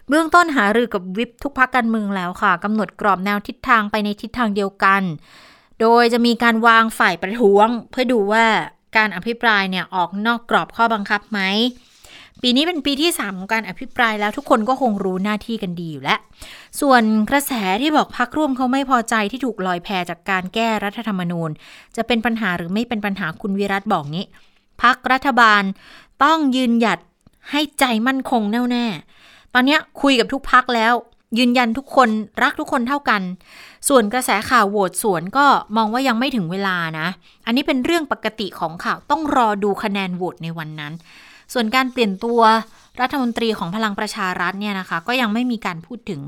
[0.09, 5.01] เบื้องต้นหารือกับวิปทุกพักการเมืองแล้วค่ะกำหนดกรอบแนวทิศทางไปในทิศทางเดียวกัน
[5.81, 8.45] โดยจะมีการวางฝ่ายประท้วง เพื่อดูว่า
[8.97, 11.39] การอภิปรายเนี่ยออกนอกกรอบข้อบังคับไหม
[12.45, 16.19] ปีนี้เป็นปีที่ 3 ของการอภิปรายแล้วทุกคนก็คงรู้หน้าที่กันดีอยู่แล้ว
[16.81, 21.49] ส่วนกระแสที่บอกพักร่วมเขาไม่พอใจที่ถูกลอยแพจากการแก้รัฐธรรมนูญ
[21.95, 24.25] จะเป็นปัญหาหรือไม่เป็นปัญหาคุณวิรัตบอกงี้
[24.83, 25.63] พักรัฐบาล
[26.23, 26.99] ต้องยืนหยัด
[27.51, 28.85] ให้ใจมั่นคงแน่วแน่
[29.53, 30.93] ตอนนี้คุยกับทุกพักแล้ว
[31.37, 32.09] ยืนยันทุกคน
[32.43, 33.21] รักทุกคนเท่ากัน
[33.89, 35.45] ส่วนกระแสข่าวโหวตสวนก็
[35.77, 37.07] มองว่ายังไม่ถึงเวลานะ
[37.45, 40.93] อันนี้เป็นเรื่องปกติของข่าวต้องรอดูคะแนนโหวตในวันนั้น
[41.53, 42.41] ส่วนการเปลี่ยนตัว
[43.01, 46.21] รัฐมนตรีของพลังประชารัฐเนี่ยนะคะ ก็ยังไม่มีการพูดถึง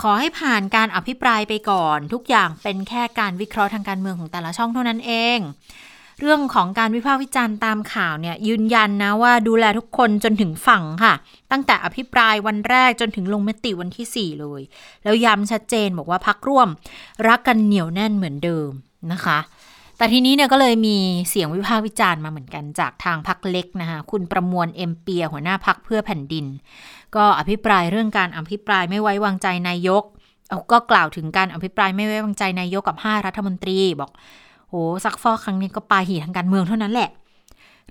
[0.00, 5.38] ขอให้ผ่านการอภิปรายไปก่อน ทุกอย่างเป็นแค่การวิเคราะห์ทางการเมืองของแต่ละช่องเท่านั้นเอง
[6.20, 11.14] เรื่องของการวิพากษ์วิจารณ์ตามข่าวเนี่ยยืนยันนะว่าดูแลทุกคนจนถึงฝั่งค่ะ
[11.52, 14.60] ตั้งแต่อภิปรายวันแรกจนถึงลงมติวันที่ 4 เลย
[15.04, 16.68] แล้วย้ำชัดเจนบอกว่าพักร่วม
[17.28, 18.70] รักกันเหนียวแน่นเหมือนเดิม
[19.12, 19.38] นะคะ
[19.98, 20.96] แต่ทีนี้เนี่ยก็เลยมี
[21.30, 26.46] เสียงวิพากษ์วิจารณ์มาเหมือนกันจากทางพรรคเล็กนะคะคุณประมวลเอมเปียหัวหน้าพรรคเพื่อแผ่นดิน
[27.16, 30.02] ก็อภิปรายเรื่องการอภิปรายไม่ไว้วางใจนายก
[30.48, 34.10] เอาก็กล่าวถึงการอภิปรายไม่ไว้วางใจนายกกับ 5 รัฐมนตรีบอก
[34.68, 34.74] โห
[35.04, 37.10] ซักฟอกครั้งนี้ก็ปาหี่ทางการเมืองเท่านั้นแหละ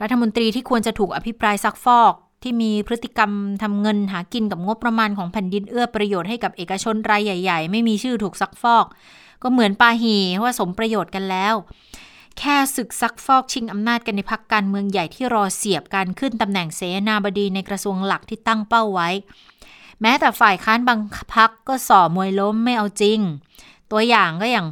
[0.02, 3.32] รัฐมนตรีที่ควรจะถูกอภิปรายซักฟอกที่มีพฤติกรรม
[3.64, 8.86] ทำเงินหากินกับงบประมาณของแผ่นดินเอื้อประโยชน์ให้กับเอกชนรายใหญ่ ๆ ไม่มีชื่อถูกซักฟอก
[9.46, 11.54] ก็เหมือนปาหีว่าสมประโยชน์กันแล้ว
[12.40, 19.10] แค่ศึกซักฟอกชิงอำนาจกันในพักการเมืองใหญ่ที่รอเสียบการขึ้นตำแหน่งเสนาบดีในกระทรวงหลักที่ตั้งเป้าไว้
[20.02, 21.00] แม้แต่ฝ่ายค้านบาง
[21.36, 23.20] พักก็ส่อมวยล้มไม่เอาจริง
[23.92, 24.68] ตัวอย่างก็อย่าง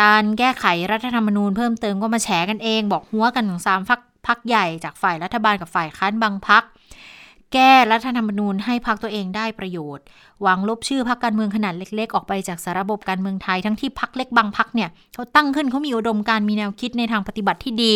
[0.00, 6.62] การแก้ไขรัฐธรรมนูญเพิ่มเติมก็มาแฉกันเอง บอกหัวกันของสามพักพักใหญ่จากฝ่ายรัฐบาลกับฝ่ายค้านบางพัก
[7.54, 10.04] แก้รัฐธรรมนูญให้พรรคตัวเองได้ประโยชน์
[10.46, 17.92] วางลบชื่อพรรคการเมืองขนาดเล็ก ๆ ออกไปจากสารบบการเมืองไทย ทั้งที่พรรคเล็กบางพรรคเนี่ยเขาตั้งขึ้นเขามีอุดมการมีแนวคิดในทางปฏิบัติที่ดี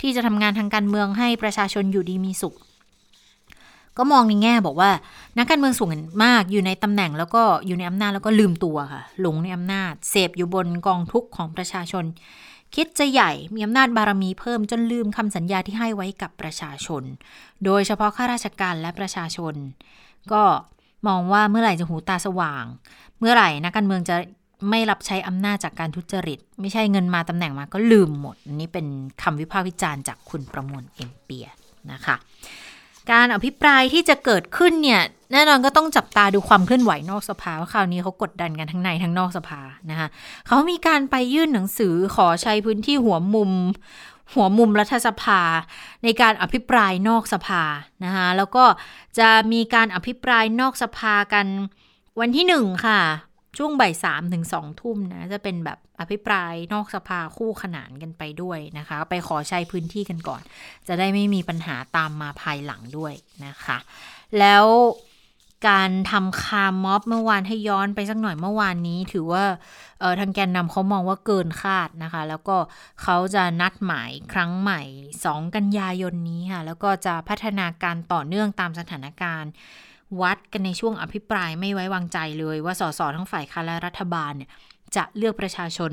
[0.00, 2.54] ที่จะทำงานทางการเมืองให้ประชาชนอยู่ดีมีสุข
[3.98, 4.90] ก็มองในแง่บอกว่า
[5.38, 5.88] นักการเมืองสูง
[6.24, 12.04] มากอยู่ในตำแหน่งแล้วก็อยู่ในอำนาจแล้วก็ลืมตัวค่ะหลงในอำนาจ เสพอยู่บนกองทุกข์ของประชาชน
[12.74, 17.02] คิดจะใหญ่มีอำนาจบารมีเพิ่มจนลืมคำสัญญาที่ให้ไว้กับประชาชน
[17.64, 19.54] โดยเฉพาะข้าราชการและประชาชน
[20.32, 20.42] ก็
[21.06, 22.64] มองว่าเมื่อไหร่จะหูตาสว่าง
[23.18, 24.16] เมื่อไหร่นักการเมืองจะ
[24.70, 28.86] ไม่รับใช้อำนาจจากการทุจริต ไม่ใช่เงินมาตำแหน่งมาก็ลืมหมด นี่เป็น
[29.22, 31.46] คำวิพากษ์วิจารณ์จากคุณประมวลเอ็มเปีย
[31.92, 32.16] นะคะ
[33.12, 35.02] การอภิปรายที่จะเกิดขึ้นเนี่ย
[35.32, 40.08] แน่นอนก็ต้องจับตาดูความเคลื่อนไหวนอกสภาว่าคราวนี้เขากดดันกันทั้งในทั้งนอกสภานะคะ
[40.46, 43.50] เขามีการไปยื่นหนังสือขอใช้พื้นที่หัวมุม
[44.34, 45.40] หัวมุมรัฐสภา
[46.04, 47.62] ในการอภิปรายนอกสภา
[48.04, 48.64] นะคะแล้วก็
[49.18, 51.46] จะมีการอภิปรายนอกสภากัน
[52.20, 53.00] วันที่หนึ่งค่ะ
[53.58, 60.42] ช่วงบ่ายสามถึงสองทุ่มนะ จะเป็นแบบอภิปรายนอกสภาคู่ขนานกันไปด้วยนะคะ ไปขอใช้พื้นที่กันก่อน
[60.88, 63.14] จะได้ไม่มีปัญหาตามมาภายหลังด้วย
[63.46, 63.78] นะคะ
[64.38, 64.66] แล้ว
[65.68, 69.44] การทำคาร์ม็อบเมื่อวานให้ย้อนไปสักหน่อยเมื่อวานนี้ ถือว่า
[70.20, 72.56] ทางแกนนำเขามองว่าเกินคาดนะคะ แล้วก็
[73.02, 74.82] เขาจะนัดหมายครั้งใหม่
[75.18, 79.50] 2 กันยายนนี้ค่ะ แล้วก็จะพัฒนาการต่อเนื่องตามสถานการณ์
[80.20, 84.50] วัดกันในช่วงอภิปรายไม่ไว้วางใจเลย ว่าสสทั้งฝ่ายค้านและรัฐบาลเนี่ย
[84.96, 85.92] จะเลือกประชาชน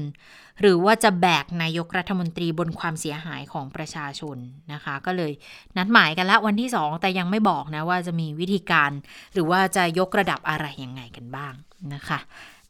[0.61, 4.37] หรือว่าจะแบกนายกรัฐมนตรีบนความเสียหายของประชาชน
[4.73, 5.31] นะคะ ก็เลย
[5.77, 8.91] นัดหมายกันละวันที่สองแต่ยังไม่บอกนะว่าจะมีวิธีการ
[9.33, 11.53] หรือว่าจะยกระดับอะไรยังไงกันบ้าง
[11.93, 12.19] นะคะ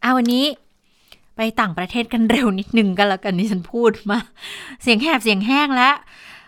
[0.01, 0.45] เอาวันนี้
[1.35, 4.19] ไปต่างประเทศกันเร็วนิดนึงกันแล้วกันนี่ฉันพูดมา
[4.81, 5.95] เสียงแหบเสียงแห้งแล้ว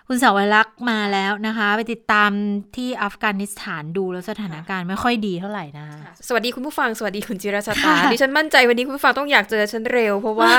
[0.08, 2.32] คุณสาวรักษ์มาแล้วนะคะ ไปติดตาม
[2.76, 5.98] ที่อัฟกานิสถานดูแล้วสถานการณ์ไม่ค่อยดีเท่าไหร่นะคะ
[6.28, 10.54] สวัสดีคุณผู้ฟังสวัสดีคุณจิรชาตาดิฉันมั่นใจวันนี้คุณผู้ฟังต้องอยากเจอฉันเร็ว เพราะว่า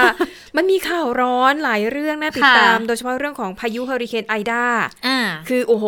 [0.57, 4.65] มันมีข่าวร้อนหลายเรื่องน่าติดตามค่ะโดยเฉพาะเรื่องของพายุเฮอริเคนไอดา
[5.07, 5.19] อ่า
[5.49, 5.87] คือโอ้โห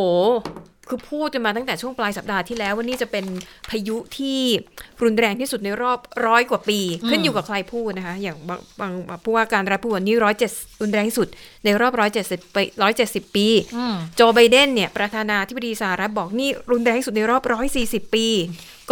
[0.89, 3.25] คือพูดกันมาตั้งแต่ช่วงปลายสัปดาห์ที่แล้วว่านี่จะเป็น
[3.71, 4.39] พายุที่
[5.03, 10.51] รุนแรงที่สุดในรอบร้อยกว่าปีอืมขึ้นอยู่กับใครพูดนะคะ อย่างบางบางบางผู้ว่าการรัฐพูดว่านี่ร้อยเจ็ด
[10.83, 11.29] รุนแรงที่สุด
[11.65, 18.27] ในรอบร้อยเจ็ดสิบปีร้อยเจ็ดสิบปีอืมโจไบเดนเนี่ยประธานาธิบดีสหรัฐบอกนี่รุนแรงที่สุดในรอบร้อยสี่สิบปี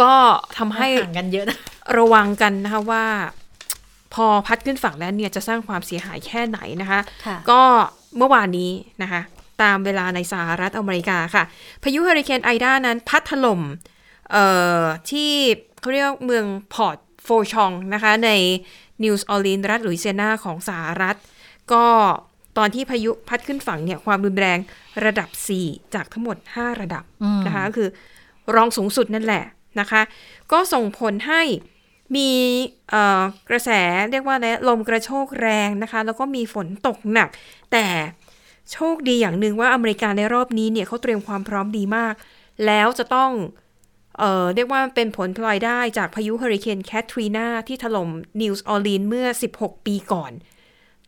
[0.01, 0.13] ก็
[0.57, 1.57] ทำให้ห่างกันเยอะนะ
[1.97, 3.05] ระวังกันนะคะว่า
[4.13, 7.61] พอพัดขึ้นฝั่งแล้วเนี่ยจะสร้างความเสียหายแค่ไหนนะคะค่ะก็
[8.17, 8.71] เมื่อวานนี้
[9.01, 9.21] นะคะ
[9.63, 11.43] ตามเวลาในสหรัฐอเมริกาค่ะ
[11.83, 13.61] พายุเฮอริเคนไอดานั้นพัดถล่ม
[14.31, 14.45] เอ่
[14.79, 15.31] อที่
[15.79, 18.31] เขาเรียกว่าเมืองพอร์ตโฟชองนะคะ ใน
[19.03, 21.15] นิวส์ออร์ลีนรัฐหลุยเซียนาของสหรัฐ
[21.73, 21.85] ก็
[22.57, 24.59] ตอนที่พายุพัดขึ้นฝั่งเนี่ย ความรุนแรง
[25.05, 25.29] ระดับ
[25.61, 27.89] 4 จากทั้งหมด 5 ระดับอืมนะคะก็คือ
[28.55, 29.43] รองสูงสุดนั่นแหละ
[29.79, 30.01] นะคะ
[30.51, 31.41] ก็ส่งผลให้
[32.15, 32.29] มี
[32.89, 33.69] เอ่อกระแส
[34.11, 37.29] เรียกว่าอะไรลมกระโชกแรงนะคะ แล้วก็มีฝนตกหนัก
[37.71, 37.85] แต่
[38.71, 42.13] โชคดีอย่างหนึ่งว่าอเมริกาในรอบนี้เนี่ยเขาเตรียมความพร้อมดีมาก
[42.65, 43.31] แล้วจะต้อง
[44.19, 48.09] เอ่อเรียกว่าเป็นผลพลอยได้จากพายุเฮอริเคนแคทรีนาที่ถล่ม
[48.41, 50.31] นิวส์ออร์ลีนเมื่อ 16 ปีก่อน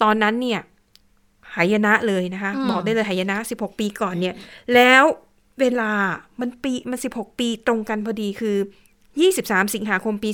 [0.02, 0.62] ตอนนั้นเนี่ย
[1.56, 4.36] หายนะเลยนะคะอืมบอกได้เลยหายนะ 16 ปีก่อนเนี่ย
[4.74, 5.04] แล้ว
[5.60, 5.92] เวลา
[6.40, 8.58] มันปีมัน 16 ปีตรงกันพอดีคือ
[9.16, 10.30] 23 สิงหาคมปี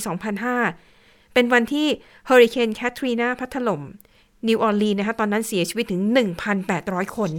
[0.66, 1.86] 2005 เป็นวันที่
[2.26, 3.82] เฮอริเคนแคทรีนาพัดถล่ม
[4.48, 6.00] นิวออร์ลีนนะคะตอนนั้นเสียชีวิตถึง
[6.58, 7.30] 1,800 คน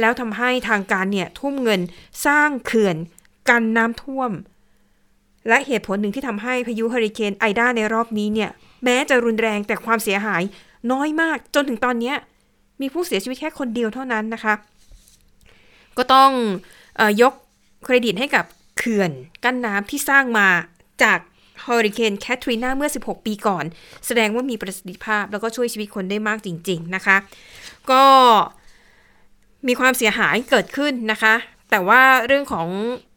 [0.00, 1.80] แล้วทำให้ทางการเนี่ยทุ่มเงิน
[2.26, 2.96] สร้างเขื่อน
[3.48, 4.30] กันน้ำท่วม
[5.48, 8.50] และเหตุผลหนึ่งที่ทำให้พายุเฮอริเคนไอดาในรอบนี้เนี่ย
[8.84, 10.42] แม้จะรุนแรงแต่ความเสียหาย
[10.92, 12.14] น้อยมากจนถึงตอนนี้
[12.80, 14.54] มีผู้เสียชีวิตแค่คนเดียวเท่านั้นนะคะ
[15.96, 16.30] ก็ต้อง
[16.96, 17.34] เออยก
[17.84, 18.44] เครดิตให้กับ
[18.78, 19.10] เขื่อน
[19.44, 20.48] กั้นน้ำที่สร้างมา
[21.02, 21.18] จาก
[21.62, 23.64] เฮอริเคนแคทรีนาเมื่อ 16 ปีก่อน
[24.06, 27.16] แสดงว่ามีประสิทธิภาพแล้วก็ช่วยชีวิตคนได้มากจริง ๆ นะคะ
[27.90, 28.04] ก็
[29.68, 31.34] มีความเสียหายเกิดขึ้นนะคะ
[31.70, 32.68] แต่ว่าเรื่องของ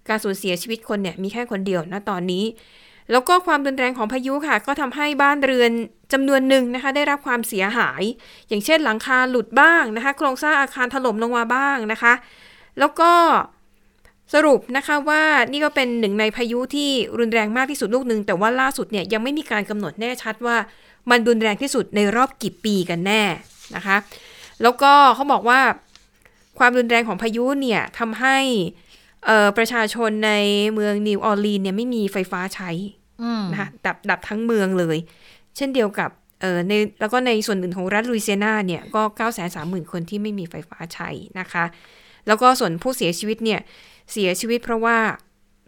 [0.09, 2.45] การสูญเสียชีวิตคนเนี่ยมีแค่คนเดียวนะตอนนี้
[3.11, 5.71] แล้วก็ความรุนแรงของพายุค่ะ ก็ทำให้บ้านเรือน
[6.13, 8.03] จำนวนหนึ่งนะคะ ได้รับความเสียหาย
[8.47, 12.13] อย่างเช่นหลังคาหลุดบ้างนะคะ โครงสร้างอาคารถล่มลงมาบ้างนะคะ
[12.79, 13.11] แล้วก็
[14.33, 15.21] สรุปนะคะว่า
[15.51, 20.57] นี่ก็เป็นหนึ่งในพายุที่รุนแรงมากที่สุดลูกหนึ่งแต่ว่าล่าสุดเนี่ยยังไม่มีการกำหนดแน่ชัดว่า
[21.09, 23.23] มันรุนแรงที่สุดในรอบกี่ปีกันแน่
[23.75, 23.97] นะคะ
[24.61, 25.59] แล้วก็เขาบอกว่า
[26.59, 28.37] ความรุนแรงของพายุเนี่ยทำให้
[29.25, 30.31] เอ่อประชาชนใน
[30.73, 32.71] เมืองนิวออร์ลีนเนี่ยไม่มีไฟฟ้าใช้
[33.21, 34.97] อืมนะคะดับดับทั้งเมืองเลย
[35.57, 36.09] เช่นเดียวกับ
[36.41, 41.09] เอ่อในแล้วก็ในส่วนอื่นของรัฐลุยเซียนาเนี่ยก็ 9 3 0 0 0 0 คนที่ไม่มีไฟฟ้าใช้
[41.39, 41.65] นะคะ
[42.27, 43.59] แล้วก็ส่วนผู้เสียชีวิตเนี่ย
[44.11, 44.97] เสียชีวิตเพราะว่า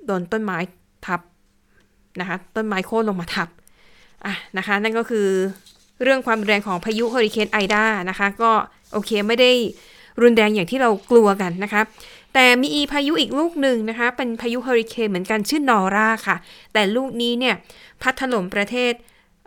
[0.06, 0.58] โดนต้นไม้
[1.06, 1.22] ทับ
[2.20, 3.48] นะคะต้นไม้โค่นลงมาทับ
[4.26, 5.28] อะนะคะ นั่นก็คือ
[6.04, 8.52] เรื่องความรุนแรงของพายุเฮอริเคนไอดานะคะ ก็
[8.94, 9.52] โอเคไม่ได้
[10.22, 11.82] รุนแรงอย่างที่เรากลัวกันนะคะ
[12.34, 16.38] แต่มีอีพายุอีกลูกหนึ่งนะคะ เป็นพายุเฮอริเคนเหมือนกันชื่อนอร่าค่ะ
[16.74, 17.56] แต่ลูกนี้เนี่ย
[18.02, 18.94] พัดถล่มประเทศ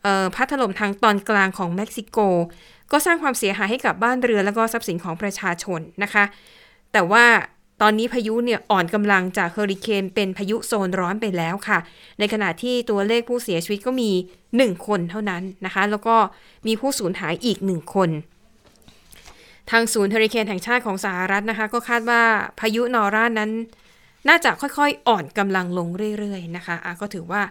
[0.03, 2.19] เอ่อพัดถล่มทางตอนกลางของเม็กซิโก
[2.93, 6.25] ก็สร้างความเสียหายให้กับบ้านเรือแล้วก็ทรัพย์สินของประชาชนนะคะ
[6.93, 7.25] แต่ว่า
[7.83, 11.79] ตอนนี้พายุเนี่ยอ่อนกำลังจากเฮอริเคนเป็นพายุโซนร้อนไปแล้วค่ะ
[12.19, 14.11] ในขณะที่ตัวเลขผู้เสียชีวิตก็มี
[14.49, 16.17] 1 คนเท่านั้นนะคะ แล้วก็
[16.67, 18.11] มีผู้สูญหายอีก 1 คน
[19.71, 22.23] ทางศูนย์เฮอริเคนแห่งชาติของสหรัฐนะคะ ก็คาดว่า
[22.61, 23.51] พายุนอร่านั้น
[24.29, 27.43] น่าจะค่อยๆ อ่อนกำลังลงเรื่อยๆนะคะะก็ถือว่า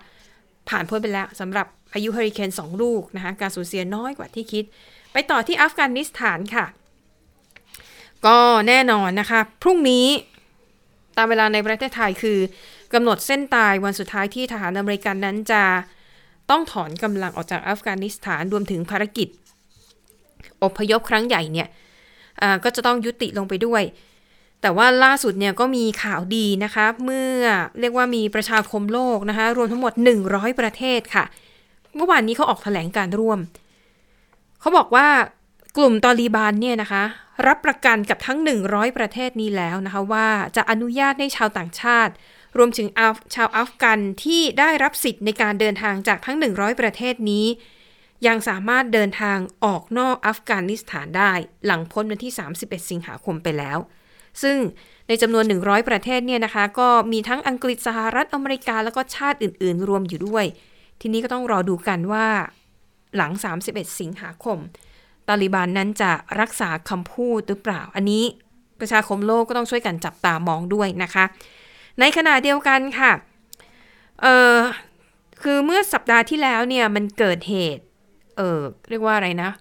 [0.70, 4.64] ผ่านพ้นไปแล้วสำหรับพายุเฮอริเคนสองลูกนะคะ การสูญเสียน้อยกว่าที่คิด
[5.14, 6.66] ไปต่อที่อัฟกานิสถานค่ะ
[8.26, 8.38] ก็
[8.68, 10.08] แน่นอนนะคะ พรุ่งนี้
[11.18, 12.40] ตามเวลาในประเทศไทยคือ
[12.94, 15.64] กำหนดเส้นตายวันสุดท้ายที่ทหารอเมริกันนั้นจะ
[16.50, 19.28] ต้องถอนกำลังออกจากอัฟกานิสถานรวมถึงภารกิจ
[20.64, 21.68] อพยพครั้งใหญ่เนี่ย
[22.64, 23.84] ก็จะต้องยุติลงไปด้วย
[24.62, 27.42] แต่ว่าล่าสุดเนี่ยก็มีข่าวดีนะคะ เมื่อ
[27.80, 29.94] เรียกว่ามีประชาคมโลกนะคะ รวมทั้งหมด
[30.28, 31.26] 100 ประเทศค่ะ
[31.96, 33.40] เมื่อวานนี้เขาออกแถลงการร่วม
[34.60, 35.08] เขาบอกว่า
[35.78, 37.04] กลุ่มตอลีบานเนี่ยนะคะ
[37.48, 42.14] รับประกันกับทั้ง 100 ประเทศนี้แล้วนะคะ ว่าจะอนุญาตให้ชาวต่างชาติ
[42.58, 42.88] รวมถึง
[43.36, 47.46] ชาวอัฟกันที่ได้รับสิทธิ์ในการเดินทางจากทั้ง 100 ประเทศนี้
[48.28, 51.32] ยังสามารถเดินทางออกนอกอัฟกานิสถานได้
[51.66, 53.78] หลังพ้นวันที่ 31 สิงหาคมไปแล้ว
[54.42, 54.58] ซึ่ง
[55.08, 60.46] ในจำนวน 100 ประเทศเนี่ยนะคะ ก็มีทั้งอังกฤษสหรัฐอเมริกาแล้วก็ชาติอื่น ๆ รวมอยู่ด้วย
[61.02, 62.28] ทีนี้ก็ต้องรอดูกันว่า
[63.18, 63.32] หลัง
[63.66, 64.60] 31 สิงหาคม
[65.28, 68.24] ตาลิบันนั้นจะรักษาคำพูดหรือเปล่า อันนี้
[68.80, 71.24] ประชาคมโลกก็ต้องช่วยกันจับตามองด้วยนะคะ
[72.00, 73.12] ในขณะเดียวกันค่ะ
[74.22, 74.58] เออ
[75.44, 77.84] คือเมื่อสัปดาห์ที่แล้วเนี่ยมันเกิดเหตุ
[78.38, 78.60] เออ
[78.90, 79.52] เรียกว่าอะไรนะ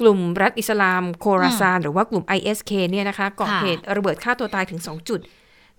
[0.00, 5.20] กลุ่มรัฐอิสลามโคราซาน หรือว่ากลุ่ม ISK เนี่ยนะคะก่อเหตุระเบิดฆ่าตัวตายถึง 2 จุด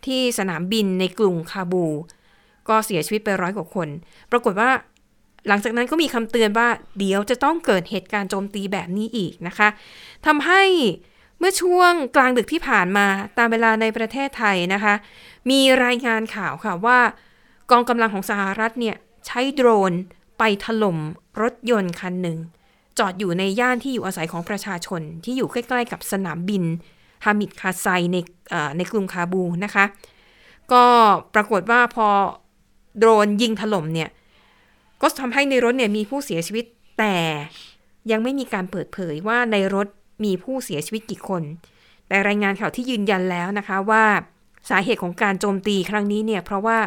[0.06, 1.86] ที่สนามบินในกรุงคาบู
[2.70, 3.88] ก็เสียชีวิตไปร้อยกว่าคน
[4.32, 4.70] ปรากฏว่า
[5.48, 6.68] หลังจากนั้นก็มีคำเตือนว่า
[6.98, 9.68] เดี๋ยวจะต้องเกิดเหตุการณ์โจมตีแบบนี้อีกนะคะ
[10.26, 10.64] ทำให้
[11.40, 13.06] เมื่อช่วงกลางดึกที่ผ่านมา
[13.38, 14.94] ตามเวลาในประเทศไทยนะคะ
[15.50, 17.00] มีรายงานข่าวค่ะว่า
[17.72, 18.96] กองกำลังของสหรัฐเนี่ย
[19.28, 19.94] ใช้โดรน
[20.40, 20.98] ไปถล่ม
[21.42, 22.38] รถยนต์คันหนึ่ง
[23.00, 26.64] จอดอยู่ในย่านที่อยู่อาศัยของประชาชนที่อยู่ใกล้ๆกับสนามบิน
[27.26, 28.18] ฮามิดคาไซใน
[28.78, 29.86] ในกรุงคาบูนะคะ
[30.74, 30.86] ก็
[31.36, 32.08] ปรากฏว่าพอ
[32.98, 34.10] โดรนยิงถล่มเนี่ย
[35.02, 36.66] ก็ทำให้ในรถเนี่ยมีผู้เสียชีวิต
[37.00, 37.18] แต่
[38.12, 39.88] ยังไม่มีการเปิดเผยว่าในรถ
[40.26, 41.44] มีผู้เสียชีวิตกี่คน
[42.08, 44.06] แต่รายงานข่าวที่ยืนยันแล้วนะคะว่า
[44.70, 46.80] สาเหตุของการโจมตีครั้งนี้เนี่ยเพราะว่า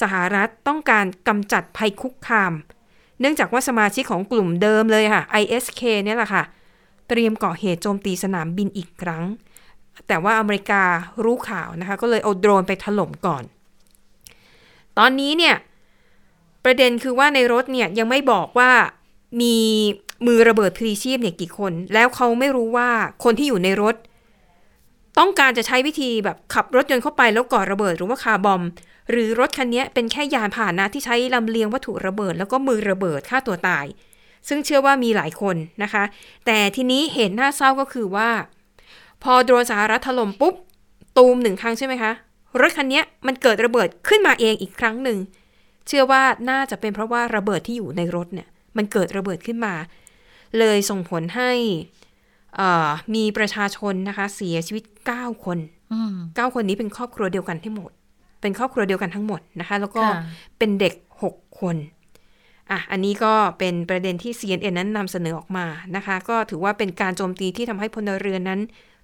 [0.00, 2.52] สหรัฐต้องการกำจัดภัยคุกคาม
[3.20, 6.42] เนื่องจากว่าสมาชิกของกลุ่มเดิมเลยค่ะ ISK เนี่ยแหละค่ะ
[7.08, 9.24] เตรียมก่อเหตุโจมตีสนามบินอีกครั้ง
[10.08, 10.82] แต่ว่าอเมริกา
[11.24, 13.44] รู้ข่าวนะคะ ก็เลยเอาโดรนไปถล่มก่อน
[14.98, 15.56] ตอนนี้เนี่ย
[16.64, 18.70] ประเด็นคือว่าในรถเนี่ยยังไม่บอกว่า
[19.40, 19.56] มี
[20.26, 22.88] มือระเบิดพลีชีพเนี่ยกี่คน แล้วเขาไม่รู้ว่า
[23.24, 23.94] คนที่อยู่ในรถ
[25.18, 28.62] ต้องการจะใช้วิธีแบบขับรถยนต์เข้าไปแล้วก่อระเบิดหรือว่าคาร์บอม
[29.10, 33.86] หรือรถคันนี้เป็นแค่ยานพาหนะที่ใช้ลำเลียงวัตถุระเบิด แล้วก็มือระเบิดฆ่าตัวตาย
[34.48, 36.04] ซึ่งเชื่อว่ามีหลายคนนะคะ
[36.46, 38.30] แต่ทีนี้เห็นหน้าเศร้าก็คือว่า
[39.22, 40.54] พอโดรนสหรัฐถล่มปุ๊บ
[41.16, 42.12] ตูมหนึ่งครั้งใช่ไหมคะ
[42.60, 45.18] รถคันนี้มันเกิดระเบิดขึ้นมาเองอีกครั้งหนึ่ง
[45.86, 49.74] เชื่อว่าน่าจะเป็นเพราะว่าระเบิดที่อยู่ในรถเนี่ยมันเกิดระเบิดขึ้นมา
[50.58, 51.52] เลยส่งผลให้
[53.14, 55.58] มีประชาชนนะคะ เสียชีวิต 9 คน
[56.36, 57.90] เก้าคนนี้เป็นครอบครัวเดียวกันทั้งหมด
[58.40, 60.04] เป็นครอบครัวเดียวกันทั้งหมดนะคะ แล้วก็
[60.58, 60.94] เป็นเด็ก
[61.28, 61.76] 6 คน
[62.70, 65.66] อะอันนี้ก็เป็นประเด็นที่ CNN นั้นนำเสนอออกมา
[65.96, 68.60] นะคะ ก็ถือว่าเป็นการโจมตีที่ทำให้พลเรือนนั้น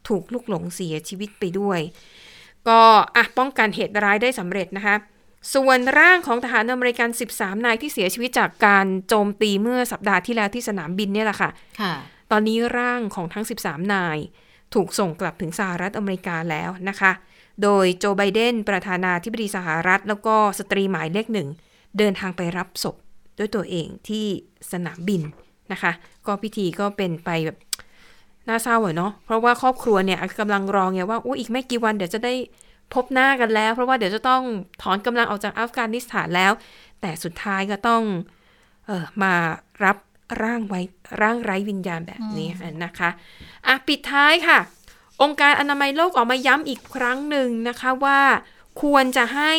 [0.08, 1.80] ถูกลุกหลงเสียชีวิตไปด้วย
[2.68, 2.80] ก็
[3.16, 4.96] อะป้องกันเหตุร้ายได้สำเร็จนะคะ
[5.54, 11.94] ส่วนร่างของทหารอเมริกัน 13 นายที่เสียชีวิตจากการโจมตีเมื่อสัปดาห์ที่แล้วที่สนามบินเนี่ยแหละค่ะ ค่ะ
[12.30, 14.18] ตอนนี้ร่างของทั้ง 13 นาย
[14.74, 17.12] ถูกส่งกลับถึงสหรัฐอเมริกาแล้วนะคะ
[17.62, 21.48] โดยโจไบเดนประธานาธิบดีสหรัฐ แล้วก็สตรีหมายเลขหนึ่ง
[21.98, 22.96] เดินทางไปรับศพ
[23.38, 24.26] ด้วยตัวเองที่
[24.72, 25.22] สนามบิน
[25.72, 25.92] นะคะ
[26.26, 27.58] ก็พิธีก็เป็นไปแบบ
[28.48, 32.34] น่าเศร้าเนาะ เพราะว่าครอบครัวเนี่ยกำลังรองไงว่าอู้อีกไม่กี่วันเดี๋ยวจะได้
[32.94, 34.42] พบหน้ากันแล้ว เพราะว่าเดี๋ยวจะต้อง
[34.82, 36.52] ถอนกำลังออกจากอัฟกานิสถานแล้ว
[37.00, 38.02] แต่สุดท้ายก็ต้อง
[38.86, 39.34] เออมา
[39.84, 39.96] รับ
[40.42, 40.80] ร่างไว้
[41.20, 42.48] ร่างไร้วิญญาณแบบนี้
[42.84, 43.10] นะคะ
[43.66, 44.58] อะปิดท้ายค่ะ
[45.22, 48.20] องค์การอนามัยโลกออกมาย้ำอีกครั้งหนึ่งนะคะว่า
[48.82, 49.52] ควรจะให้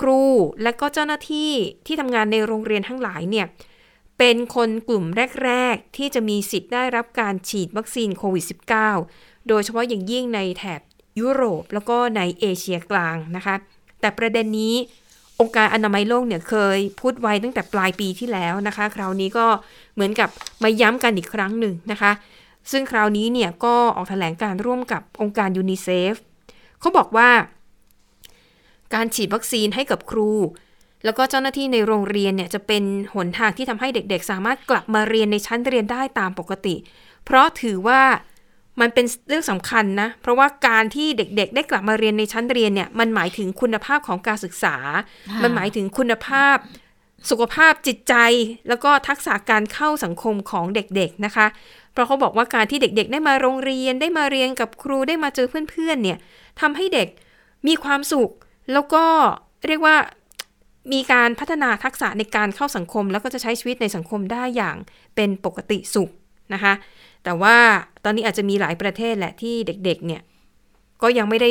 [0.00, 0.22] ครู
[0.62, 1.52] และก็เจ้าหน้าที่
[1.86, 3.46] ที่ทำงานในโรงเรียนทั้งหลายเนี่ย
[4.18, 5.04] เป็นคนกลุ่ม
[5.44, 8.44] แรก ๆ ที่จะมีสิทธิ์ได้รับการฉีดวัคซีนโควิด
[8.96, 10.80] -19 โดยเฉพาะอย่างยิ่งในแถบ
[11.20, 13.54] ยุโรปแล้วก็ในเอเชียกลางนะคะ
[14.00, 14.74] แต่ประเด็นนี้
[15.40, 19.46] องค์การอนามัยโลกเนี่ยเคยพูดไว้ตั้งแต่ปลายปีที่แล้วนะคะ คราวนี้ก็
[19.94, 20.28] เหมือนกับ
[20.62, 22.12] มาย้ำกันอีกครั้งหนึ่งนะคะ
[22.70, 26.14] ซึ่งคราวนี้เนี่ยก็ออกแถลงการร่วมกับองค์การยูนิเซฟ
[26.80, 27.30] เขาบอกว่า
[28.94, 30.30] การฉีดวัคซีนให้กับครู
[31.04, 32.82] แล้วก็เจ้าหน้าที่ในโรงเรียนเนี่ยจะเป็น
[33.14, 36.74] หนทางที่ทำให้เด็กๆ สามารถกลับมาเรียนในชั้นเรียนได้ตามปกติ
[37.24, 38.00] เพราะถือว่า
[38.80, 44.76] มันเป็นเรื่องสำคัญนะ เพราะว่าการที่เด็กๆ ได้กลับมาเรียนในชั้นเรียนเนี่ย มันหมายถึงคุณภาพของการศึกษา
[45.42, 46.56] มันหมายถึงคุณภาพ
[47.30, 48.14] สุขภาพจิตใจ
[48.68, 51.46] แล้วก็ทักษะการเข้าสังคมของเด็กๆนะคะ
[51.92, 56.18] เพราะเขาบอกว่าการที่เด็กๆ ได้มาโรงเรียน ได้มาเรียนกับครู ได้มาเจอเพื่อนๆ เนี่ย
[56.60, 57.08] ทำให้เด็ก
[57.66, 58.30] มีความสุข
[58.72, 59.04] แล้วก็
[59.66, 59.96] เรียกว่า
[60.92, 64.76] มีการพัฒนาทักษะในการเข้าสังคม แล้วก็จะใช้ชีวิตในสังคมได้อย่าง
[65.16, 66.10] เป็นปกติสุข
[66.54, 66.72] นะคะ
[67.26, 67.56] แต่ว่า
[68.04, 70.22] ตอนนี้อาจจะมีหลายประเทศแหละที่เด็กๆเนี่ย
[71.02, 71.50] ก็ยังไม่ได้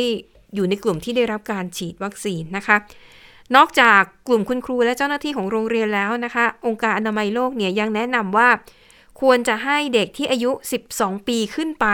[0.56, 2.78] อยู่ในกลุ่มที่ได้รับการฉีดวัคซีนนะคะ
[3.56, 8.50] นอกจากกลุ่มคุณครูและเจ้าหน้าที่ของโรงเรียนแล้วนะคะ องค์การอนามัยโลกเนี่ยยังแนะนำว่า
[9.22, 10.52] ควรจะให้เด็กที่อายุ
[10.90, 11.88] 12 ปีขึ้นไป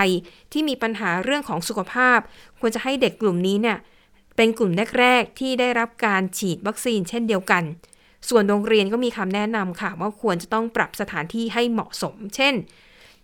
[0.51, 2.19] ที่มีปัญหาเรื่องของสุขภาพ
[2.59, 3.77] ควรจะให้เด็กกลุ่มนี้เนี่ย
[4.35, 7.63] เป็นกลุ่มแรกๆที่ได้รับการฉีดวัคซีนเช่นเดียวกัน
[8.29, 12.53] ส่วนโรงเรียนก็มีคำแนะนำค่ะว่าควรจะต้องปรับสถานที่ให้เหมาะสม เช่น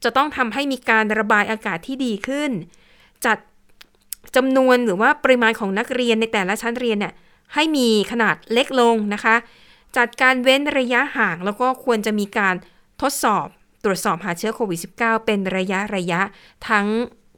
[0.03, 2.51] จะต้องทำให้มีการระบายอากาศที่ดีขึ้น
[3.25, 3.37] จัด
[4.35, 7.13] จำนวนหรือว่าปริมาณของนักเรียนในแต่ละชั้นเรียนเนี่ย
[7.53, 9.35] ให้มีขนาดเล็กลงนะคะ
[9.97, 12.55] จัดการเว้นระยะห่างแล้วก็ควรจะมีการ
[13.01, 13.47] ทดสอบ
[13.83, 16.21] ตรวจสอบหาเชื้อโควิด -19 เป็นระยะระยะ
[16.69, 16.87] ทั้ง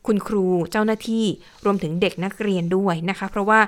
[0.08, 1.26] คุณครูเจ้าหน้าที่
[1.66, 3.60] รวมถึงเด็กนักเรียนด้วยนะคะ เพราะว่า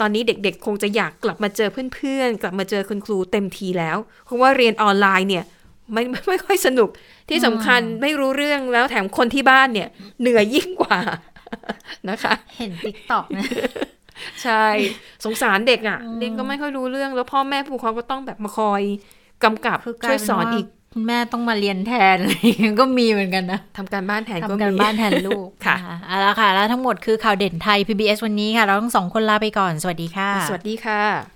[0.00, 5.44] ตอนนี้เด็กๆ คงจะอยากกลับมาเจอเพื่อนๆ กลับมาเจอคุณครูเต็มทีแล้ว เพราะว่าเรียนออนไลน์เนี่ย
[5.92, 6.90] ไม่ไม่ไม่ค่อยสนุก
[7.28, 9.88] ที่สำคัญไม่รู้เรื่องแล้วแถมคนที่บ้านเนี่ย
[10.20, 10.98] เหนื่อยยิ่งกว่า
[12.08, 13.44] นะคะ เห็น TikTok นะ
[14.42, 14.64] ใช่
[15.24, 18.82] สงสารเด็กอะ่ะ เด็กก็ไม่ค่อยรู้เรื่อง แล้วพ่อแม่ผู้ปกครองก็ต้องแบบมาคอย
[19.44, 31.35] กำกับคือกลาช่วยยเป็นช่วยสอนว่าอีกคุณแม่ต้องมาเรียนแทนอะไรอย่างเงี้ยก็มีเหมือนกันนะทำการบ้านแทนก็ทำการมีบ้านแทนลูกค่ะนเอาละค่ะ แล้วทั้งหมดคือข่าวเด่นไทย PBS วันนี้ค่ะ เราทั้งสองคนลาไปก่อน สวัสดีค่ะ สวัสดีค่ะ